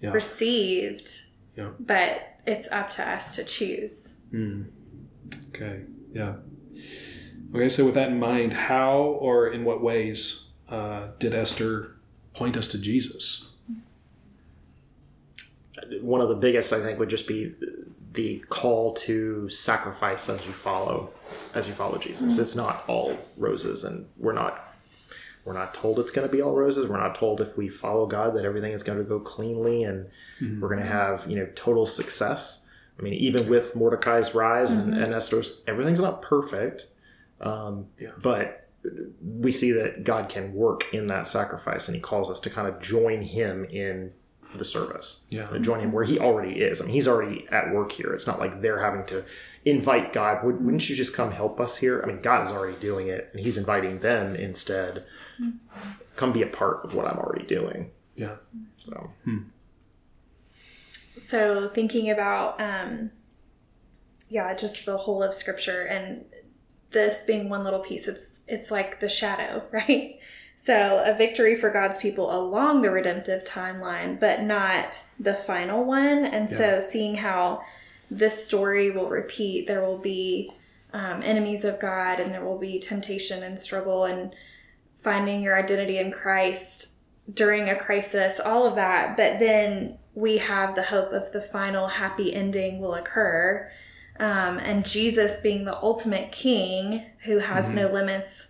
Yeah. 0.00 0.10
received, 0.12 1.10
Yeah. 1.56 1.70
but 1.80 2.20
it's 2.46 2.68
up 2.70 2.90
to 2.90 3.08
us 3.08 3.34
to 3.36 3.44
choose. 3.44 4.18
Okay. 5.48 5.80
Yeah. 6.12 6.36
Okay. 7.54 7.68
So 7.68 7.84
with 7.86 7.94
that 7.94 8.10
in 8.10 8.18
mind, 8.20 8.52
how 8.52 8.98
or 8.98 9.48
in 9.48 9.64
what 9.64 9.82
ways 9.82 10.52
uh, 10.68 11.08
did 11.18 11.34
Esther 11.34 11.96
point 12.34 12.56
us 12.56 12.68
to 12.68 12.80
Jesus? 12.80 13.52
one 16.00 16.20
of 16.20 16.28
the 16.28 16.34
biggest 16.34 16.72
I 16.72 16.80
think 16.82 16.98
would 16.98 17.08
just 17.10 17.28
be 17.28 17.54
the 18.14 18.38
call 18.48 18.92
to 18.94 19.48
sacrifice 19.48 20.28
as 20.28 20.44
you 20.46 20.52
follow 20.52 21.10
as 21.56 21.66
you 21.66 21.74
follow 21.74 21.98
Jesus. 21.98 22.38
It's 22.38 22.54
not 22.56 22.84
all 22.86 23.16
roses 23.36 23.84
and 23.84 24.06
we're 24.18 24.32
not 24.32 24.62
we're 25.44 25.54
not 25.54 25.74
told 25.74 26.00
it's 26.00 26.10
going 26.10 26.26
to 26.28 26.32
be 26.32 26.42
all 26.42 26.54
roses. 26.56 26.88
We're 26.88 26.98
not 26.98 27.14
told 27.14 27.40
if 27.40 27.56
we 27.56 27.68
follow 27.68 28.06
God 28.06 28.34
that 28.34 28.44
everything 28.44 28.72
is 28.72 28.82
going 28.82 28.98
to 28.98 29.04
go 29.04 29.20
cleanly 29.20 29.84
and 29.84 30.08
we're 30.60 30.68
going 30.68 30.80
to 30.80 30.86
have, 30.86 31.24
you 31.28 31.36
know, 31.36 31.48
total 31.54 31.86
success. 31.86 32.66
I 32.98 33.02
mean, 33.02 33.14
even 33.14 33.48
with 33.48 33.76
Mordecai's 33.76 34.34
rise 34.34 34.72
and, 34.72 34.92
and 34.92 35.14
Esther's, 35.14 35.62
everything's 35.68 36.00
not 36.00 36.20
perfect. 36.20 36.88
Um, 37.40 37.86
Yeah. 37.98 38.10
But 38.20 38.68
we 39.22 39.52
see 39.52 39.70
that 39.72 40.04
God 40.04 40.28
can 40.28 40.52
work 40.52 40.92
in 40.92 41.06
that 41.08 41.26
sacrifice 41.26 41.86
and 41.88 41.94
he 41.94 42.00
calls 42.00 42.28
us 42.28 42.40
to 42.40 42.50
kind 42.50 42.66
of 42.66 42.80
join 42.80 43.22
him 43.22 43.64
in 43.66 44.12
the 44.54 44.64
service. 44.64 45.26
Yeah. 45.30 45.48
Join 45.58 45.80
him 45.80 45.92
where 45.92 46.04
he 46.04 46.18
already 46.18 46.60
is. 46.60 46.80
I 46.80 46.84
mean, 46.84 46.94
he's 46.94 47.08
already 47.08 47.46
at 47.50 47.72
work 47.72 47.92
here. 47.92 48.12
It's 48.12 48.26
not 48.26 48.38
like 48.38 48.60
they're 48.60 48.80
having 48.80 49.04
to 49.06 49.24
invite 49.64 50.12
God. 50.12 50.44
Would, 50.44 50.64
wouldn't 50.64 50.88
you 50.88 50.96
just 50.96 51.14
come 51.14 51.32
help 51.32 51.60
us 51.60 51.76
here? 51.76 52.00
I 52.02 52.06
mean, 52.06 52.20
God 52.22 52.42
is 52.42 52.50
already 52.50 52.76
doing 52.78 53.08
it 53.08 53.30
and 53.32 53.44
he's 53.44 53.58
inviting 53.58 53.98
them 53.98 54.36
instead. 54.36 55.04
Come 56.16 56.32
be 56.32 56.42
a 56.42 56.46
part 56.46 56.84
of 56.84 56.94
what 56.94 57.06
I'm 57.06 57.18
already 57.18 57.46
doing. 57.46 57.90
Yeah. 58.14 58.36
So, 58.84 59.10
So, 61.18 61.68
thinking 61.68 62.10
about, 62.10 62.60
um, 62.60 63.10
yeah, 64.28 64.54
just 64.54 64.86
the 64.86 64.96
whole 64.96 65.22
of 65.22 65.34
Scripture 65.34 65.82
and 65.84 66.24
this 66.90 67.24
being 67.24 67.48
one 67.48 67.64
little 67.64 67.80
piece, 67.80 68.08
it's 68.08 68.40
it's 68.48 68.70
like 68.70 69.00
the 69.00 69.08
shadow, 69.08 69.62
right? 69.70 70.18
So, 70.58 71.02
a 71.04 71.14
victory 71.14 71.54
for 71.54 71.70
God's 71.70 71.98
people 71.98 72.34
along 72.34 72.80
the 72.80 72.90
redemptive 72.90 73.44
timeline, 73.44 74.18
but 74.18 74.42
not 74.42 75.02
the 75.20 75.34
final 75.34 75.84
one. 75.84 76.24
And 76.24 76.50
so, 76.50 76.80
seeing 76.80 77.16
how 77.16 77.62
this 78.10 78.46
story 78.46 78.90
will 78.90 79.08
repeat, 79.08 79.66
there 79.66 79.82
will 79.82 79.98
be 79.98 80.50
um, 80.94 81.22
enemies 81.22 81.64
of 81.64 81.78
God, 81.78 82.20
and 82.20 82.32
there 82.32 82.44
will 82.44 82.58
be 82.58 82.78
temptation 82.78 83.42
and 83.42 83.58
struggle, 83.58 84.06
and 84.06 84.34
finding 84.94 85.42
your 85.42 85.56
identity 85.56 85.98
in 85.98 86.10
Christ 86.10 86.94
during 87.32 87.68
a 87.68 87.76
crisis, 87.76 88.40
all 88.40 88.66
of 88.66 88.76
that. 88.76 89.16
But 89.16 89.38
then 89.38 89.98
we 90.14 90.38
have 90.38 90.74
the 90.74 90.84
hope 90.84 91.12
of 91.12 91.32
the 91.32 91.42
final 91.42 91.88
happy 91.88 92.34
ending 92.34 92.80
will 92.80 92.94
occur. 92.94 93.70
Um, 94.18 94.58
and 94.58 94.86
Jesus 94.86 95.40
being 95.40 95.66
the 95.66 95.76
ultimate 95.76 96.32
king 96.32 97.04
who 97.24 97.38
has 97.38 97.74
no 97.74 97.92
limits 97.92 98.48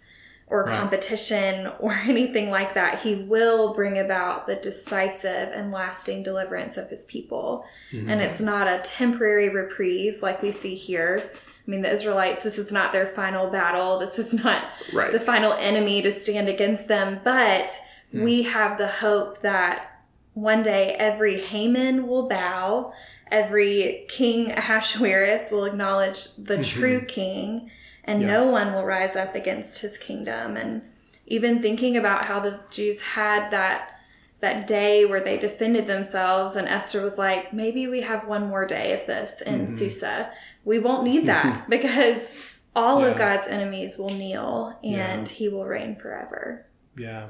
or 0.49 0.65
Right. 0.65 0.79
competition 0.79 1.73
or 1.79 1.93
anything 1.93 2.51
like 2.51 2.75
that, 2.75 3.01
he 3.01 3.15
will 3.15 3.75
bring 3.75 3.99
about 3.99 4.47
the 4.47 4.57
decisive 4.57 5.51
and 5.53 5.73
lasting 5.73 6.23
deliverance 6.23 6.77
of 6.77 6.89
his 6.89 7.05
people. 7.05 7.65
And 7.91 8.09
mm-hmm. 8.09 8.21
it's 8.21 8.41
not 8.41 8.69
a 8.69 8.81
temporary 8.85 9.49
reprieve 9.49 10.23
like 10.23 10.43
we 10.43 10.53
see 10.53 10.75
here. 10.75 11.31
I 11.67 11.71
mean, 11.71 11.83
the 11.83 11.91
Israelites, 11.91 12.45
this 12.45 12.59
is 12.59 12.71
not 12.71 12.93
their 12.93 13.09
final 13.09 13.51
battle. 13.51 13.99
This 13.99 14.19
is 14.19 14.33
not 14.33 14.65
Right. 14.93 15.13
the 15.13 15.19
final 15.19 15.53
enemy 15.53 16.01
to 16.03 16.13
stand 16.13 16.49
against 16.49 16.87
them. 16.87 17.21
But 17.25 17.71
mm. 18.15 18.23
we 18.23 18.43
have 18.45 18.79
the 18.79 18.87
hope 18.87 19.41
that 19.41 19.97
one 20.35 20.63
day 20.63 20.95
every 20.99 21.41
Haman 21.41 22.07
will 22.07 22.29
bow, 22.29 22.93
every 23.33 24.07
King 24.09 24.53
Ahasuerus 24.57 25.51
will 25.51 25.65
acknowledge 25.65 26.37
the 26.37 26.59
mm-hmm. 26.59 26.81
true 26.81 27.01
king, 27.01 27.71
and 28.07 28.23
Yeah. 28.23 28.29
no 28.29 28.47
one 28.47 28.73
will 28.73 28.85
rise 28.85 29.17
up 29.17 29.35
against 29.35 29.81
his 29.83 29.99
kingdom. 29.99 30.57
And 30.57 30.83
even 31.27 31.61
thinking 31.61 31.97
about 31.97 32.27
how 32.27 32.41
the 32.41 32.61
Jews 32.71 33.01
had 33.01 33.51
that 33.51 33.93
that 34.41 34.67
day 34.67 35.05
where 35.07 35.21
they 35.25 35.39
defended 35.39 35.87
themselves 35.87 36.57
and 36.57 36.69
Esther 36.69 37.03
was 37.03 37.17
like, 37.17 37.55
maybe 37.55 37.87
we 37.87 38.03
have 38.03 38.29
one 38.29 38.47
more 38.49 38.67
day 38.67 38.93
of 38.93 39.07
this 39.07 39.41
in 39.41 39.67
Susa. 39.67 40.31
We 40.63 40.79
won't 40.79 41.05
need 41.05 41.27
that 41.35 41.71
because 41.71 42.55
all 42.75 43.03
of 43.03 43.17
God's 43.17 43.47
enemies 43.47 43.97
will 43.97 44.11
kneel 44.11 44.79
and 44.85 45.27
he 45.27 45.49
will 45.49 45.65
reign 45.65 45.97
forever. 45.97 46.67
Yeah. 46.97 47.29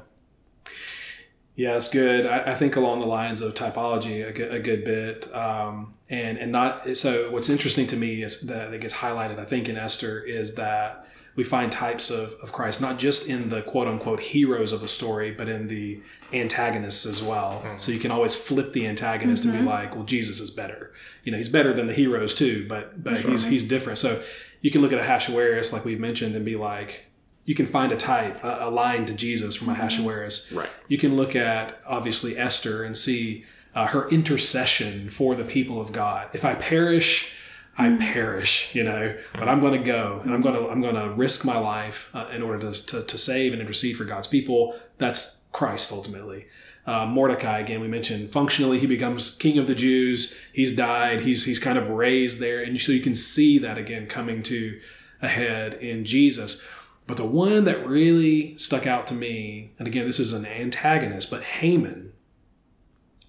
Yeah, 1.55 1.75
it's 1.77 1.89
good. 1.89 2.25
I, 2.25 2.51
I, 2.51 2.55
think 2.55 2.75
along 2.75 2.99
the 2.99 3.07
lines 3.07 3.41
of 3.41 3.55
typology 3.55 4.27
a 4.27 4.31
good, 4.31 4.53
a 4.53 4.59
good 4.59 4.83
bit, 4.83 5.33
um, 5.33 5.95
and 6.09 6.37
and 6.37 6.51
not 6.51 6.97
so. 6.97 7.31
What's 7.31 7.49
interesting 7.49 7.87
to 7.87 7.97
me 7.97 8.21
is 8.23 8.47
that 8.47 8.71
that 8.71 8.81
gets 8.81 8.95
highlighted. 8.95 9.39
I 9.39 9.45
think 9.45 9.69
in 9.69 9.77
Esther 9.77 10.19
is 10.21 10.55
that 10.55 11.07
we 11.37 11.43
find 11.43 11.71
types 11.71 12.09
of, 12.09 12.33
of 12.41 12.51
Christ, 12.51 12.81
not 12.81 12.97
just 12.97 13.29
in 13.29 13.49
the 13.49 13.61
quote 13.61 13.87
unquote 13.87 14.19
heroes 14.19 14.71
of 14.71 14.81
the 14.81 14.87
story, 14.87 15.31
but 15.31 15.47
in 15.47 15.67
the 15.67 16.01
antagonists 16.33 17.05
as 17.05 17.21
well. 17.21 17.61
Mm-hmm. 17.63 17.77
So 17.77 17.91
you 17.91 17.99
can 17.99 18.09
always 18.09 18.35
flip 18.35 18.73
the 18.73 18.87
antagonist 18.87 19.43
mm-hmm. 19.43 19.55
and 19.55 19.65
be 19.65 19.69
mm-hmm. 19.69 19.83
like, 19.83 19.95
well, 19.95 20.03
Jesus 20.03 20.39
is 20.39 20.49
better. 20.49 20.91
You 21.23 21.31
know, 21.31 21.37
he's 21.37 21.47
better 21.47 21.73
than 21.73 21.85
the 21.85 21.93
heroes 21.93 22.33
too, 22.33 22.65
but 22.67 23.03
but 23.03 23.19
sure. 23.19 23.31
he's 23.31 23.45
he's 23.45 23.63
different. 23.63 23.99
So 23.99 24.21
you 24.61 24.71
can 24.71 24.81
look 24.81 24.91
at 24.91 24.99
Ahasuerus, 24.99 25.71
like 25.71 25.85
we've 25.85 25.99
mentioned, 25.99 26.35
and 26.35 26.43
be 26.43 26.55
like, 26.55 27.05
you 27.45 27.53
can 27.53 27.67
find 27.67 27.91
a 27.91 27.97
type, 27.97 28.43
a, 28.43 28.57
a 28.61 28.69
line 28.71 29.05
to 29.05 29.13
Jesus 29.13 29.55
from 29.55 29.67
mm-hmm. 29.67 29.79
Ahasuerus. 29.79 30.51
Right. 30.51 30.69
You 30.87 30.97
can 30.97 31.15
look 31.15 31.35
at 31.35 31.79
obviously 31.85 32.35
Esther 32.35 32.83
and 32.83 32.97
see 32.97 33.45
uh, 33.77 33.85
her 33.85 34.09
intercession 34.09 35.07
for 35.07 35.35
the 35.35 35.43
people 35.43 35.79
of 35.79 35.91
God. 35.91 36.29
If 36.33 36.43
I 36.43 36.55
perish, 36.55 37.35
I 37.77 37.85
mm. 37.85 37.99
perish, 37.99 38.73
you 38.73 38.83
know, 38.83 39.15
but 39.35 39.47
I'm 39.47 39.59
going 39.59 39.73
to 39.73 39.85
go 39.85 40.19
and 40.23 40.33
I'm 40.33 40.41
going 40.41 40.55
to 40.55 40.67
I'm 40.67 40.81
going 40.81 40.95
to 40.95 41.11
risk 41.11 41.45
my 41.45 41.59
life 41.59 42.09
uh, 42.15 42.27
in 42.33 42.41
order 42.41 42.73
to, 42.73 42.85
to, 42.87 43.03
to 43.03 43.17
save 43.19 43.53
and 43.53 43.61
intercede 43.61 43.95
for 43.95 44.03
God's 44.03 44.27
people. 44.27 44.75
That's 44.97 45.43
Christ 45.51 45.91
ultimately. 45.91 46.47
Uh, 46.87 47.05
Mordecai 47.05 47.59
again, 47.59 47.79
we 47.79 47.87
mentioned 47.87 48.31
functionally 48.31 48.79
he 48.79 48.87
becomes 48.87 49.35
king 49.35 49.59
of 49.59 49.67
the 49.67 49.75
Jews. 49.75 50.43
He's 50.53 50.75
died. 50.75 51.21
He's 51.21 51.45
he's 51.45 51.59
kind 51.59 51.77
of 51.77 51.89
raised 51.89 52.39
there, 52.39 52.63
and 52.63 52.79
so 52.79 52.91
you 52.91 53.01
can 53.01 53.13
see 53.13 53.59
that 53.59 53.77
again 53.77 54.07
coming 54.07 54.41
to 54.43 54.79
a 55.21 55.27
head 55.27 55.75
in 55.75 56.03
Jesus. 56.03 56.65
But 57.05 57.17
the 57.17 57.25
one 57.25 57.65
that 57.65 57.87
really 57.87 58.57
stuck 58.57 58.87
out 58.87 59.05
to 59.07 59.13
me, 59.13 59.73
and 59.77 59.87
again, 59.87 60.07
this 60.07 60.19
is 60.19 60.33
an 60.33 60.47
antagonist, 60.47 61.29
but 61.29 61.43
Haman. 61.43 62.13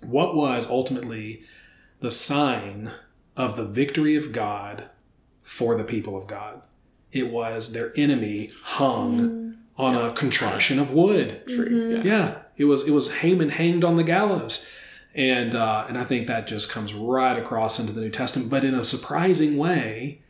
What 0.00 0.34
was 0.34 0.70
ultimately 0.70 1.42
the 2.00 2.11
sign 2.11 2.92
of 3.38 3.56
the 3.56 3.64
victory 3.64 4.16
of 4.16 4.32
God 4.32 4.84
for 5.42 5.76
the 5.76 5.84
people 5.84 6.16
of 6.16 6.26
God. 6.26 6.61
It 7.12 7.30
was 7.30 7.72
their 7.72 7.92
enemy 7.96 8.50
hung 8.62 9.18
mm. 9.18 9.56
on 9.78 9.94
a 9.94 10.12
contraption 10.12 10.78
of 10.78 10.92
wood. 10.92 11.46
Tree. 11.46 11.70
Mm-hmm. 11.70 12.06
Yeah. 12.06 12.12
yeah. 12.12 12.38
it 12.56 12.64
was 12.64 12.87
it 12.87 12.90
was 12.90 13.18
Haman 13.18 13.50
hanged 13.50 13.84
on 13.84 13.96
the 13.96 14.02
gallows, 14.02 14.68
and 15.14 15.54
uh, 15.54 15.87
and 15.88 15.96
I 15.96 16.04
think 16.04 16.26
that 16.26 16.46
just 16.46 16.70
comes 16.70 16.92
right 16.92 17.38
across 17.38 17.78
into 17.78 17.92
the 17.92 18.02
New 18.02 18.11
Testament, 18.11 18.50
but 18.50 18.64
in 18.64 18.74
a 18.74 18.84
surprising 18.84 19.56
way, 19.56 20.20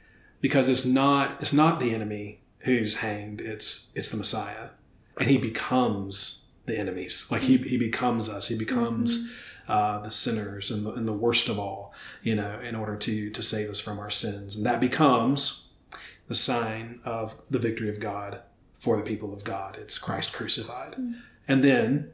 because 0.40 0.68
it's 0.68 0.86
not 0.86 1.40
it's 1.40 1.52
not 1.52 1.80
the 1.80 1.94
enemy 1.94 2.40
who's 2.60 2.98
hanged; 2.98 3.40
it's 3.40 3.92
it's 3.96 4.10
the 4.10 4.18
Messiah, 4.18 4.68
and 5.18 5.28
he 5.28 5.38
becomes 5.38 6.52
the 6.66 6.78
enemies. 6.78 7.28
Like 7.32 7.42
he 7.42 7.56
he 7.56 7.78
becomes 7.78 8.28
us. 8.28 8.48
He 8.48 8.58
becomes. 8.58 9.26
Mm-hmm 9.26 9.44
uh, 9.68 10.00
the 10.00 10.10
sinners 10.10 10.70
and 10.70 10.84
the, 10.84 10.92
and 10.92 11.06
the 11.06 11.12
worst 11.12 11.48
of 11.48 11.58
all, 11.58 11.92
you 12.22 12.34
know, 12.34 12.58
in 12.60 12.74
order 12.74 12.96
to 12.96 13.30
to 13.30 13.42
save 13.42 13.68
us 13.68 13.80
from 13.80 13.98
our 13.98 14.10
sins, 14.10 14.56
and 14.56 14.66
that 14.66 14.80
becomes 14.80 15.74
the 16.26 16.34
sign 16.34 17.00
of 17.04 17.36
the 17.50 17.58
victory 17.58 17.88
of 17.88 18.00
God 18.00 18.40
for 18.78 18.96
the 18.96 19.02
people 19.02 19.32
of 19.32 19.44
God. 19.44 19.76
It's 19.80 19.98
Christ 19.98 20.32
crucified, 20.32 20.92
mm-hmm. 20.92 21.12
and 21.46 21.62
then 21.62 22.10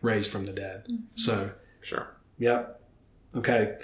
raised 0.00 0.30
from 0.30 0.46
the 0.46 0.52
dead. 0.52 0.84
Mm-hmm. 0.84 1.04
So, 1.14 1.50
sure, 1.80 2.16
yep, 2.38 2.80
okay. 3.36 3.76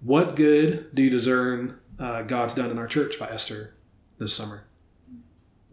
What 0.00 0.36
good 0.36 0.94
do 0.94 1.02
you 1.02 1.10
discern 1.10 1.78
uh, 1.98 2.22
God's 2.22 2.54
done 2.54 2.70
in 2.70 2.78
our 2.78 2.86
church 2.86 3.18
by 3.18 3.28
Esther 3.28 3.74
this 4.18 4.34
summer? 4.34 4.64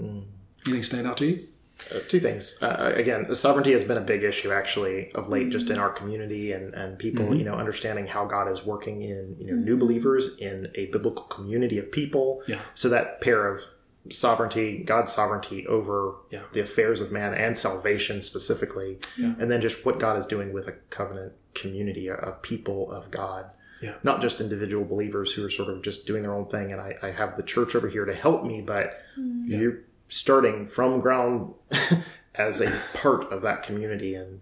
Mm. 0.01 0.25
Anything 0.65 0.83
stand 0.83 1.07
out 1.07 1.17
to 1.17 1.25
you? 1.25 1.47
Uh, 1.93 1.99
two 2.07 2.19
things. 2.19 2.61
Uh, 2.61 2.93
again, 2.95 3.33
sovereignty 3.35 3.71
has 3.71 3.83
been 3.83 3.97
a 3.97 4.01
big 4.01 4.23
issue 4.23 4.51
actually 4.51 5.11
of 5.13 5.29
late, 5.29 5.49
just 5.49 5.69
in 5.69 5.77
our 5.77 5.89
community 5.89 6.51
and, 6.51 6.73
and 6.73 6.97
people, 6.97 7.25
mm-hmm. 7.25 7.35
you 7.35 7.43
know, 7.43 7.53
understanding 7.53 8.07
how 8.07 8.25
God 8.25 8.51
is 8.51 8.65
working 8.65 9.01
in 9.03 9.35
you 9.39 9.47
know 9.47 9.53
new 9.53 9.71
mm-hmm. 9.71 9.79
believers 9.79 10.37
in 10.37 10.71
a 10.75 10.87
biblical 10.87 11.25
community 11.25 11.77
of 11.77 11.91
people. 11.91 12.41
Yeah. 12.47 12.59
So 12.73 12.89
that 12.89 13.21
pair 13.21 13.47
of 13.47 13.61
sovereignty, 14.09 14.83
God's 14.83 15.11
sovereignty 15.11 15.67
over 15.67 16.15
yeah. 16.31 16.43
the 16.53 16.61
affairs 16.61 17.01
of 17.01 17.11
man 17.11 17.33
and 17.33 17.57
salvation 17.57 18.21
specifically, 18.21 18.99
yeah. 19.17 19.35
and 19.39 19.51
then 19.51 19.61
just 19.61 19.85
what 19.85 19.99
God 19.99 20.17
is 20.17 20.25
doing 20.25 20.53
with 20.53 20.67
a 20.67 20.73
covenant 20.89 21.33
community, 21.53 22.07
a, 22.07 22.15
a 22.15 22.31
people 22.33 22.91
of 22.91 23.11
God. 23.11 23.49
Yeah. 23.81 23.93
Not 24.01 24.21
just 24.21 24.41
individual 24.41 24.83
believers 24.85 25.31
who 25.31 25.45
are 25.45 25.51
sort 25.51 25.69
of 25.69 25.83
just 25.83 26.07
doing 26.07 26.23
their 26.23 26.33
own 26.33 26.47
thing, 26.47 26.71
and 26.71 26.81
I, 26.81 26.95
I 27.03 27.11
have 27.11 27.35
the 27.35 27.43
church 27.43 27.75
over 27.75 27.87
here 27.87 28.05
to 28.05 28.15
help 28.15 28.43
me, 28.43 28.61
but 28.61 28.99
mm-hmm. 29.17 29.49
you 29.49 29.83
starting 30.07 30.65
from 30.65 30.99
ground 30.99 31.53
as 32.35 32.61
a 32.61 32.81
part 32.93 33.31
of 33.31 33.41
that 33.41 33.63
community 33.63 34.15
and 34.15 34.39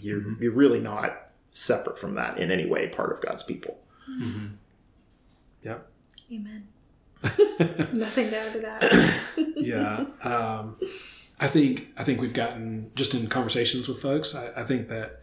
you're, 0.00 0.20
mm-hmm. 0.20 0.42
you're 0.42 0.52
really 0.52 0.80
not 0.80 1.30
separate 1.52 1.98
from 1.98 2.14
that 2.14 2.38
in 2.38 2.50
any 2.50 2.66
way 2.66 2.88
part 2.88 3.12
of 3.12 3.20
god's 3.20 3.42
people 3.42 3.78
mm-hmm. 4.10 4.48
yep 5.62 5.88
amen 6.32 6.66
nothing 7.92 8.28
to 8.28 8.36
add 8.36 8.52
to 8.52 8.58
that 8.60 9.20
yeah 9.56 10.04
um, 10.22 10.76
i 11.40 11.46
think 11.46 11.88
i 11.96 12.04
think 12.04 12.20
we've 12.20 12.34
gotten 12.34 12.90
just 12.94 13.14
in 13.14 13.26
conversations 13.28 13.88
with 13.88 14.00
folks 14.00 14.34
I, 14.34 14.62
I 14.62 14.64
think 14.64 14.88
that 14.88 15.22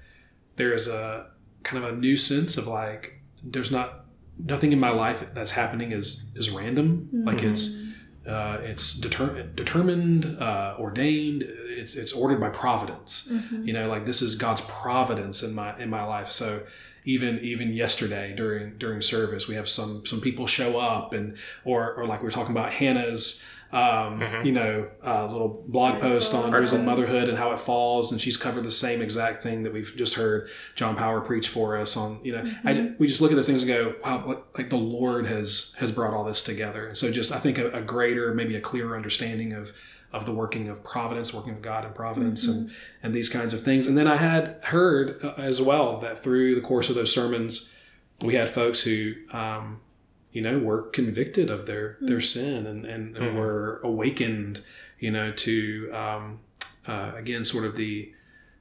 there 0.55 0.73
is 0.73 0.87
a 0.87 1.27
kind 1.63 1.83
of 1.83 1.93
a 1.93 1.95
new 1.95 2.17
sense 2.17 2.57
of 2.57 2.67
like 2.67 3.21
there's 3.43 3.71
not 3.71 4.05
nothing 4.43 4.71
in 4.71 4.79
my 4.79 4.89
life 4.89 5.25
that's 5.33 5.51
happening 5.51 5.91
is 5.91 6.31
is 6.35 6.49
random 6.49 7.09
mm-hmm. 7.13 7.27
like 7.27 7.43
it's 7.43 7.90
uh, 8.27 8.59
it's 8.61 8.93
deter- 8.97 9.43
determined, 9.55 10.25
uh, 10.39 10.75
ordained. 10.79 11.43
It's 11.43 11.95
it's 11.95 12.13
ordered 12.13 12.39
by 12.39 12.49
providence. 12.49 13.27
Mm-hmm. 13.31 13.67
You 13.67 13.73
know, 13.73 13.87
like 13.87 14.05
this 14.05 14.21
is 14.21 14.35
God's 14.35 14.61
providence 14.61 15.41
in 15.43 15.55
my 15.55 15.77
in 15.79 15.89
my 15.89 16.03
life. 16.03 16.31
So 16.31 16.61
even 17.03 17.39
even 17.39 17.73
yesterday 17.73 18.33
during 18.35 18.77
during 18.77 19.01
service, 19.01 19.47
we 19.47 19.55
have 19.55 19.67
some 19.67 20.05
some 20.05 20.21
people 20.21 20.45
show 20.45 20.79
up 20.79 21.13
and 21.13 21.35
or 21.65 21.93
or 21.93 22.05
like 22.05 22.21
we 22.21 22.27
are 22.27 22.31
talking 22.31 22.51
about 22.51 22.73
Hannah's 22.73 23.43
um, 23.71 24.19
mm-hmm. 24.19 24.45
you 24.45 24.51
know, 24.51 24.89
a 25.01 25.27
little 25.27 25.63
blog 25.67 26.01
post 26.01 26.33
on 26.33 26.51
Muslim 26.51 26.85
motherhood 26.85 27.29
and 27.29 27.37
how 27.37 27.51
it 27.51 27.59
falls, 27.59 28.11
and 28.11 28.19
she's 28.19 28.35
covered 28.35 28.63
the 28.63 28.71
same 28.71 29.01
exact 29.01 29.41
thing 29.43 29.63
that 29.63 29.71
we've 29.71 29.93
just 29.95 30.15
heard 30.15 30.49
John 30.75 30.95
Power 30.95 31.21
preach 31.21 31.47
for 31.47 31.77
us 31.77 31.95
on. 31.95 32.19
You 32.23 32.33
know, 32.33 32.43
mm-hmm. 32.43 32.67
I, 32.67 32.93
we 32.97 33.07
just 33.07 33.21
look 33.21 33.31
at 33.31 33.35
those 33.35 33.47
things 33.47 33.63
and 33.63 33.69
go, 33.69 33.95
wow, 34.03 34.43
like 34.57 34.69
the 34.69 34.77
Lord 34.77 35.25
has 35.25 35.75
has 35.79 35.91
brought 35.91 36.13
all 36.13 36.25
this 36.25 36.43
together. 36.43 36.87
And 36.87 36.97
so, 36.97 37.11
just 37.11 37.31
I 37.31 37.39
think 37.39 37.57
a, 37.57 37.71
a 37.71 37.81
greater, 37.81 38.33
maybe 38.33 38.55
a 38.55 38.61
clearer 38.61 38.95
understanding 38.95 39.53
of 39.53 39.71
of 40.11 40.25
the 40.25 40.33
working 40.33 40.67
of 40.67 40.83
providence, 40.83 41.33
working 41.33 41.53
of 41.53 41.61
God 41.61 41.85
and 41.85 41.95
providence, 41.95 42.45
mm-hmm. 42.45 42.63
and 42.63 42.71
and 43.03 43.15
these 43.15 43.29
kinds 43.29 43.53
of 43.53 43.61
things. 43.63 43.87
And 43.87 43.97
then 43.97 44.07
I 44.07 44.17
had 44.17 44.57
heard 44.63 45.23
uh, 45.23 45.35
as 45.37 45.61
well 45.61 45.97
that 45.99 46.19
through 46.19 46.55
the 46.55 46.61
course 46.61 46.89
of 46.89 46.95
those 46.95 47.13
sermons, 47.13 47.77
we 48.21 48.35
had 48.35 48.49
folks 48.49 48.81
who. 48.81 49.13
Um, 49.31 49.79
you 50.31 50.41
know, 50.41 50.57
were 50.57 50.83
convicted 50.83 51.49
of 51.49 51.65
their 51.65 51.93
mm-hmm. 51.93 52.07
their 52.07 52.21
sin 52.21 52.65
and 52.65 52.85
and, 52.85 53.17
and 53.17 53.25
mm-hmm. 53.27 53.37
were 53.37 53.81
awakened, 53.83 54.61
you 54.99 55.11
know, 55.11 55.31
to 55.31 55.91
um, 55.93 56.39
uh, 56.87 57.11
again 57.15 57.45
sort 57.45 57.65
of 57.65 57.75
the 57.75 58.13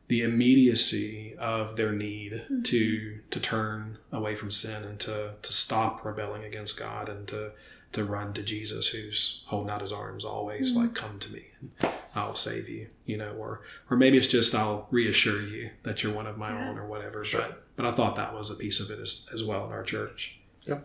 the 0.09 0.23
immediacy 0.23 1.37
of 1.39 1.77
their 1.77 1.93
need 1.93 2.33
mm-hmm. 2.33 2.63
to 2.63 3.21
to 3.31 3.39
turn 3.41 3.97
away 4.11 4.35
from 4.35 4.51
sin 4.51 4.83
and 4.83 4.99
to 4.99 5.35
to 5.41 5.53
stop 5.53 6.05
rebelling 6.05 6.43
against 6.43 6.77
God 6.77 7.09
and 7.09 7.29
to 7.29 7.53
to 7.93 8.05
run 8.05 8.33
to 8.33 8.43
Jesus 8.43 8.89
who's 8.89 9.45
holding 9.47 9.71
out 9.71 9.81
his 9.81 9.93
arms 9.93 10.25
always 10.25 10.73
mm-hmm. 10.73 10.83
like 10.83 10.95
come 10.95 11.21
to 11.21 11.33
me 11.33 11.45
and 11.61 11.93
I'll 12.17 12.35
save 12.35 12.69
you 12.69 12.89
you 13.07 13.17
know 13.17 13.33
or 13.39 13.61
or 13.89 13.97
maybe 13.97 14.19
it's 14.19 14.27
just 14.27 14.53
I'll 14.53 14.89
reassure 14.91 15.43
you 15.43 15.71
that 15.85 16.03
you're 16.03 16.13
one 16.13 16.27
of 16.27 16.37
my 16.37 16.51
yeah. 16.51 16.69
own 16.69 16.79
or 16.79 16.87
whatever 16.87 17.25
sure. 17.25 17.43
but 17.43 17.63
but 17.77 17.87
I 17.87 17.93
thought 17.93 18.17
that 18.17 18.35
was 18.35 18.51
a 18.51 18.57
piece 18.57 18.81
of 18.81 18.91
it 18.91 19.01
as, 19.01 19.29
as 19.33 19.45
well 19.45 19.65
in 19.65 19.71
our 19.71 19.85
church 19.85 20.40
yeah. 20.71 20.79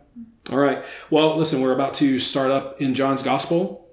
All 0.52 0.58
right. 0.58 0.84
Well, 1.10 1.38
listen, 1.38 1.62
we're 1.62 1.74
about 1.74 1.94
to 1.96 2.20
start 2.20 2.52
up 2.52 2.82
in 2.82 2.94
John's 2.94 3.24
Gospel 3.24 3.88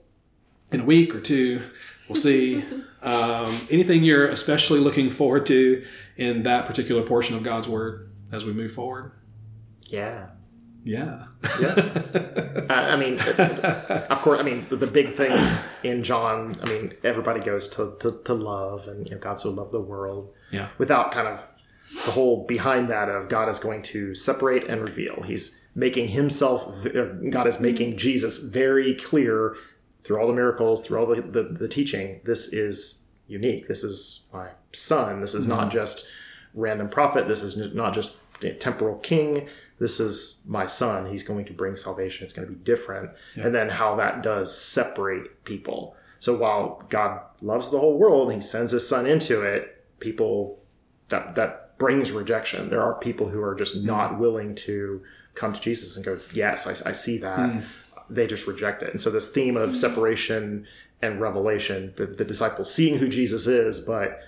in 0.70 0.80
a 0.80 0.84
week 0.84 1.14
or 1.14 1.20
two. 1.20 1.62
We'll 2.08 2.16
see. 2.16 2.64
um, 3.02 3.60
anything 3.70 4.02
you're 4.02 4.28
especially 4.28 4.80
looking 4.80 5.10
forward 5.10 5.46
to 5.46 5.84
in 6.16 6.42
that 6.44 6.66
particular 6.66 7.02
portion 7.02 7.36
of 7.36 7.42
God's 7.42 7.68
Word 7.68 8.10
as 8.30 8.44
we 8.44 8.52
move 8.52 8.72
forward? 8.72 9.12
Yeah. 9.84 10.28
Yeah. 10.84 11.26
yeah. 11.60 11.68
uh, 12.14 12.64
I 12.68 12.96
mean, 12.96 13.18
of 13.20 14.20
course, 14.22 14.40
I 14.40 14.42
mean, 14.42 14.66
the 14.68 14.86
big 14.86 15.14
thing 15.14 15.56
in 15.84 16.02
John, 16.02 16.58
I 16.62 16.68
mean, 16.68 16.94
everybody 17.04 17.40
goes 17.40 17.68
to, 17.70 17.94
to, 18.00 18.20
to 18.24 18.34
love 18.34 18.88
and, 18.88 19.06
you 19.06 19.14
know, 19.14 19.20
God 19.20 19.38
so 19.38 19.50
loved 19.50 19.72
the 19.72 19.80
world. 19.80 20.32
Yeah. 20.50 20.68
Without 20.78 21.12
kind 21.12 21.28
of 21.28 21.46
the 22.04 22.10
whole 22.10 22.46
behind 22.46 22.88
that 22.88 23.08
of 23.08 23.28
God 23.28 23.48
is 23.48 23.58
going 23.58 23.82
to 23.82 24.14
separate 24.14 24.66
and 24.66 24.82
reveal. 24.82 25.22
He's 25.22 25.61
making 25.74 26.08
himself, 26.08 26.86
uh, 26.86 27.04
God 27.30 27.46
is 27.46 27.60
making 27.60 27.96
Jesus 27.96 28.38
very 28.38 28.94
clear 28.94 29.56
through 30.04 30.20
all 30.20 30.26
the 30.26 30.32
miracles, 30.32 30.86
through 30.86 30.98
all 30.98 31.06
the, 31.06 31.22
the, 31.22 31.42
the 31.42 31.68
teaching. 31.68 32.20
This 32.24 32.52
is 32.52 33.04
unique. 33.26 33.68
This 33.68 33.84
is 33.84 34.22
my 34.32 34.48
son. 34.72 35.20
This 35.20 35.34
is 35.34 35.46
mm-hmm. 35.46 35.60
not 35.60 35.70
just 35.70 36.08
random 36.54 36.88
prophet. 36.88 37.28
This 37.28 37.42
is 37.42 37.74
not 37.74 37.94
just 37.94 38.16
temporal 38.58 38.98
king. 38.98 39.48
This 39.78 40.00
is 40.00 40.42
my 40.46 40.66
son. 40.66 41.10
He's 41.10 41.22
going 41.22 41.44
to 41.46 41.52
bring 41.52 41.76
salvation. 41.76 42.24
It's 42.24 42.32
going 42.32 42.46
to 42.46 42.54
be 42.54 42.60
different. 42.62 43.10
Yeah. 43.36 43.46
And 43.46 43.54
then 43.54 43.68
how 43.68 43.96
that 43.96 44.22
does 44.22 44.56
separate 44.56 45.44
people. 45.44 45.96
So 46.18 46.36
while 46.36 46.84
God 46.88 47.20
loves 47.40 47.70
the 47.70 47.78
whole 47.78 47.98
world, 47.98 48.30
and 48.30 48.40
he 48.40 48.46
sends 48.46 48.72
his 48.72 48.88
son 48.88 49.06
into 49.06 49.42
it, 49.42 49.84
people 49.98 50.60
that 51.08 51.34
that 51.34 51.78
brings 51.78 52.12
rejection. 52.12 52.70
There 52.70 52.82
are 52.82 52.94
people 52.94 53.28
who 53.28 53.42
are 53.42 53.56
just 53.56 53.82
not 53.82 54.18
willing 54.18 54.54
to 54.54 55.02
come 55.34 55.52
to 55.52 55.60
Jesus 55.60 55.96
and 55.96 56.04
go, 56.04 56.18
"Yes, 56.34 56.66
I, 56.66 56.90
I 56.90 56.92
see 56.92 57.18
that." 57.18 57.50
Hmm. 57.50 57.60
They 58.10 58.26
just 58.26 58.46
reject 58.46 58.82
it, 58.82 58.90
and 58.90 59.00
so 59.00 59.10
this 59.10 59.32
theme 59.32 59.56
of 59.56 59.76
separation 59.76 60.66
and 61.00 61.20
revelation, 61.20 61.92
the, 61.96 62.06
the 62.06 62.24
disciples 62.24 62.72
seeing 62.72 62.98
who 62.98 63.08
Jesus 63.08 63.46
is, 63.46 63.80
but 63.80 64.20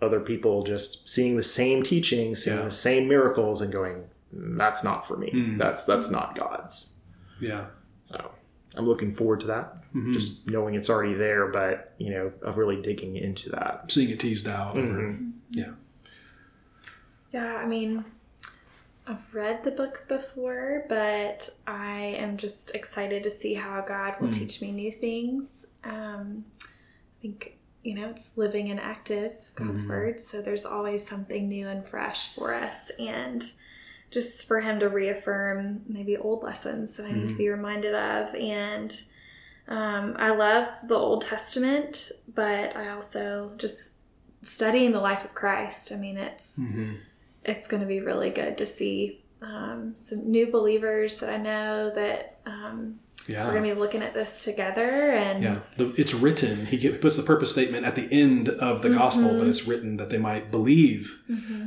other 0.00 0.20
people 0.20 0.62
just 0.62 1.08
seeing 1.08 1.36
the 1.36 1.42
same 1.42 1.82
teaching, 1.82 2.34
seeing 2.36 2.56
Yeah. 2.58 2.64
the 2.64 2.70
same 2.70 3.08
miracles, 3.08 3.60
and 3.60 3.72
going, 3.72 4.04
"Mm, 4.36 4.56
"That's 4.58 4.82
not 4.84 5.06
for 5.06 5.16
me. 5.16 5.30
Hmm. 5.30 5.58
That's 5.58 5.84
that's 5.84 6.10
not 6.10 6.34
God's." 6.36 6.94
Yeah. 7.40 7.66
So 8.08 8.30
I'm 8.76 8.86
looking 8.86 9.10
forward 9.12 9.40
to 9.40 9.46
that. 9.48 9.76
Mm-hmm. 9.94 10.12
Just 10.12 10.48
knowing 10.48 10.74
it's 10.74 10.88
already 10.88 11.14
there, 11.14 11.48
but 11.48 11.94
you 11.98 12.10
know, 12.10 12.32
of 12.42 12.56
really 12.56 12.80
digging 12.80 13.16
into 13.16 13.50
that. 13.50 13.90
Seeing 13.90 14.10
it 14.10 14.20
teased 14.20 14.46
out. 14.48 14.76
over- 14.76 14.86
mm-hmm. 14.86 15.30
Yeah. 15.50 15.72
Yeah, 17.32 17.56
I 17.56 17.66
mean, 17.66 18.04
I've 19.12 19.34
read 19.34 19.62
the 19.62 19.70
book 19.70 20.04
before, 20.08 20.86
but 20.88 21.50
I 21.66 21.98
am 22.18 22.38
just 22.38 22.74
excited 22.74 23.22
to 23.24 23.30
see 23.30 23.52
how 23.54 23.84
God 23.86 24.14
will 24.20 24.30
teach 24.30 24.62
me 24.62 24.72
new 24.72 24.90
things. 24.90 25.66
Um, 25.84 26.46
I 26.62 27.20
think, 27.20 27.58
you 27.82 27.94
know, 27.94 28.08
it's 28.08 28.38
living 28.38 28.70
and 28.70 28.80
active, 28.80 29.32
God's 29.54 29.82
word. 29.84 30.18
So 30.18 30.40
there's 30.40 30.64
always 30.64 31.06
something 31.06 31.46
new 31.46 31.68
and 31.68 31.86
fresh 31.86 32.34
for 32.34 32.54
us. 32.54 32.90
And 32.98 33.44
just 34.10 34.46
for 34.48 34.60
Him 34.60 34.80
to 34.80 34.88
reaffirm 34.88 35.82
maybe 35.86 36.16
old 36.16 36.42
lessons 36.42 36.96
that 36.96 37.04
I 37.04 37.12
need 37.12 37.28
to 37.28 37.34
be 37.34 37.48
reminded 37.50 37.94
of. 37.94 38.34
And 38.34 38.98
um, 39.68 40.16
I 40.18 40.30
love 40.30 40.68
the 40.88 40.94
Old 40.96 41.22
Testament, 41.22 42.12
but 42.34 42.74
I 42.76 42.88
also 42.90 43.52
just 43.58 43.90
studying 44.40 44.92
the 44.92 45.00
life 45.00 45.24
of 45.24 45.34
Christ. 45.34 45.92
I 45.92 45.96
mean, 45.96 46.16
it's 46.16 46.58
Mm-hmm. 46.58 46.94
It's 47.44 47.66
going 47.66 47.80
to 47.82 47.86
be 47.86 48.00
really 48.00 48.30
good 48.30 48.58
to 48.58 48.66
see 48.66 49.22
um, 49.40 49.94
some 49.98 50.30
new 50.30 50.50
believers 50.50 51.18
that 51.18 51.28
I 51.30 51.36
know 51.36 51.90
that 51.94 52.38
um, 52.46 53.00
Yeah. 53.26 53.44
we're 53.44 53.50
going 53.52 53.64
to 53.68 53.74
be 53.74 53.80
looking 53.80 54.02
at 54.02 54.14
this 54.14 54.42
together. 54.44 55.12
And 55.12 55.42
Yeah, 55.42 55.58
the, 55.76 55.92
it's 56.00 56.14
written. 56.14 56.66
He 56.66 56.88
puts 56.90 57.16
the 57.16 57.22
purpose 57.24 57.50
statement 57.52 57.84
at 57.84 57.94
the 57.96 58.08
end 58.12 58.48
of 58.48 58.82
the 58.82 58.90
gospel, 58.90 59.36
but 59.38 59.46
it's 59.48 59.66
written 59.66 59.96
that 59.96 60.10
they 60.10 60.18
might 60.18 60.50
believe 60.50 61.20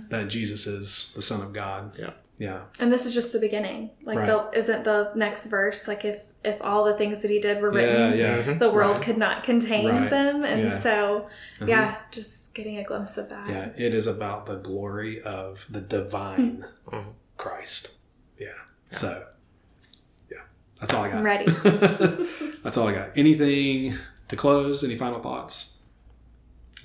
that 0.10 0.30
Jesus 0.30 0.68
is 0.68 1.14
the 1.16 1.22
Son 1.22 1.42
of 1.46 1.54
God. 1.54 1.98
Yeah. 2.00 2.12
Yeah, 2.38 2.64
and 2.82 2.92
this 2.92 3.06
is 3.06 3.14
just 3.14 3.32
the 3.32 3.40
beginning. 3.40 3.92
Like, 4.04 4.18
Right. 4.18 4.26
the, 4.28 4.60
isn't 4.60 4.84
the 4.84 5.12
next 5.16 5.46
verse 5.46 5.88
like 5.88 6.04
if 6.04 6.20
if 6.46 6.62
all 6.62 6.84
the 6.86 6.96
things 6.96 7.22
that 7.22 7.32
he 7.32 7.40
did 7.40 7.62
were 7.62 7.72
written, 7.72 8.18
yeah. 8.18 8.54
the 8.54 8.70
world 8.72 8.98
Right. 8.98 9.02
could 9.06 9.18
not 9.18 9.44
contain 9.44 9.88
Right. 9.90 10.10
them, 10.10 10.44
and 10.46 10.64
Yeah. 10.64 10.78
So 10.80 11.28
yeah, 11.66 11.96
just 12.12 12.54
getting 12.56 12.78
a 12.78 12.84
glimpse 12.84 13.18
of 13.18 13.30
that. 13.30 13.50
Yeah, 13.50 13.70
it 13.78 13.94
is 13.94 14.08
about 14.08 14.46
the 14.46 14.56
glory 14.56 15.22
of 15.22 15.66
the 15.70 15.82
divine 15.82 16.66
Mhm. 16.88 17.04
Christ. 17.38 17.96
Yeah. 18.38 18.48
So, 18.90 19.26
yeah, 20.32 20.38
that's 20.80 20.94
all 20.94 21.04
I 21.04 21.10
got. 21.10 21.18
I'm 21.18 21.24
ready. 21.24 21.46
that's 22.64 22.78
all 22.78 22.88
I 22.88 22.94
got. 22.94 23.10
Anything 23.18 23.98
to 24.28 24.36
close? 24.36 24.84
Any 24.84 24.96
final 24.96 25.20
thoughts? 25.20 25.80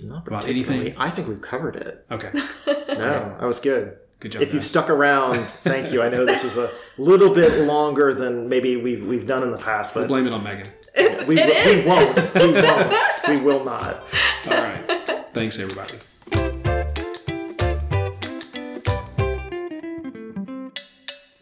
Not 0.03 0.27
About 0.27 0.43
particularly. 0.43 0.81
anything? 0.87 1.01
I 1.01 1.11
think 1.11 1.29
we've 1.29 1.43
covered 1.43 1.77
it. 1.77 2.07
Okay. 2.11 2.31
No, 2.91 3.37
that 3.39 3.47
was 3.47 3.61
good. 3.61 3.97
Good 4.21 4.33
job. 4.33 4.43
If 4.43 4.53
you've 4.55 4.65
stuck 4.65 4.91
around, 4.91 5.37
thank 5.63 5.93
you. 5.93 6.03
I 6.03 6.09
know 6.11 6.25
this 6.27 6.45
was 6.45 6.57
a 6.57 6.71
little 6.99 7.35
bit 7.35 7.67
longer 7.67 8.13
than 8.15 8.49
maybe 8.49 8.77
we've 8.77 9.05
we've 9.05 9.27
done 9.27 9.43
in 9.43 9.51
the 9.51 9.59
past, 9.59 9.95
but 9.95 10.01
We'll 10.01 10.09
but 10.09 10.15
blame 10.15 10.27
it 10.27 10.33
on 10.33 10.43
Megan. 10.45 10.69
It's, 10.95 11.27
we, 11.27 11.39
it 11.39 11.47
we 11.47 11.73
is. 11.73 11.87
won't. 11.87 12.35
We 12.35 12.61
won't. 12.61 12.95
We 13.29 13.41
will 13.41 13.65
not. 13.65 14.05
All 14.47 14.51
right. 14.53 15.27
Thanks, 15.33 15.59
everybody. 15.61 15.99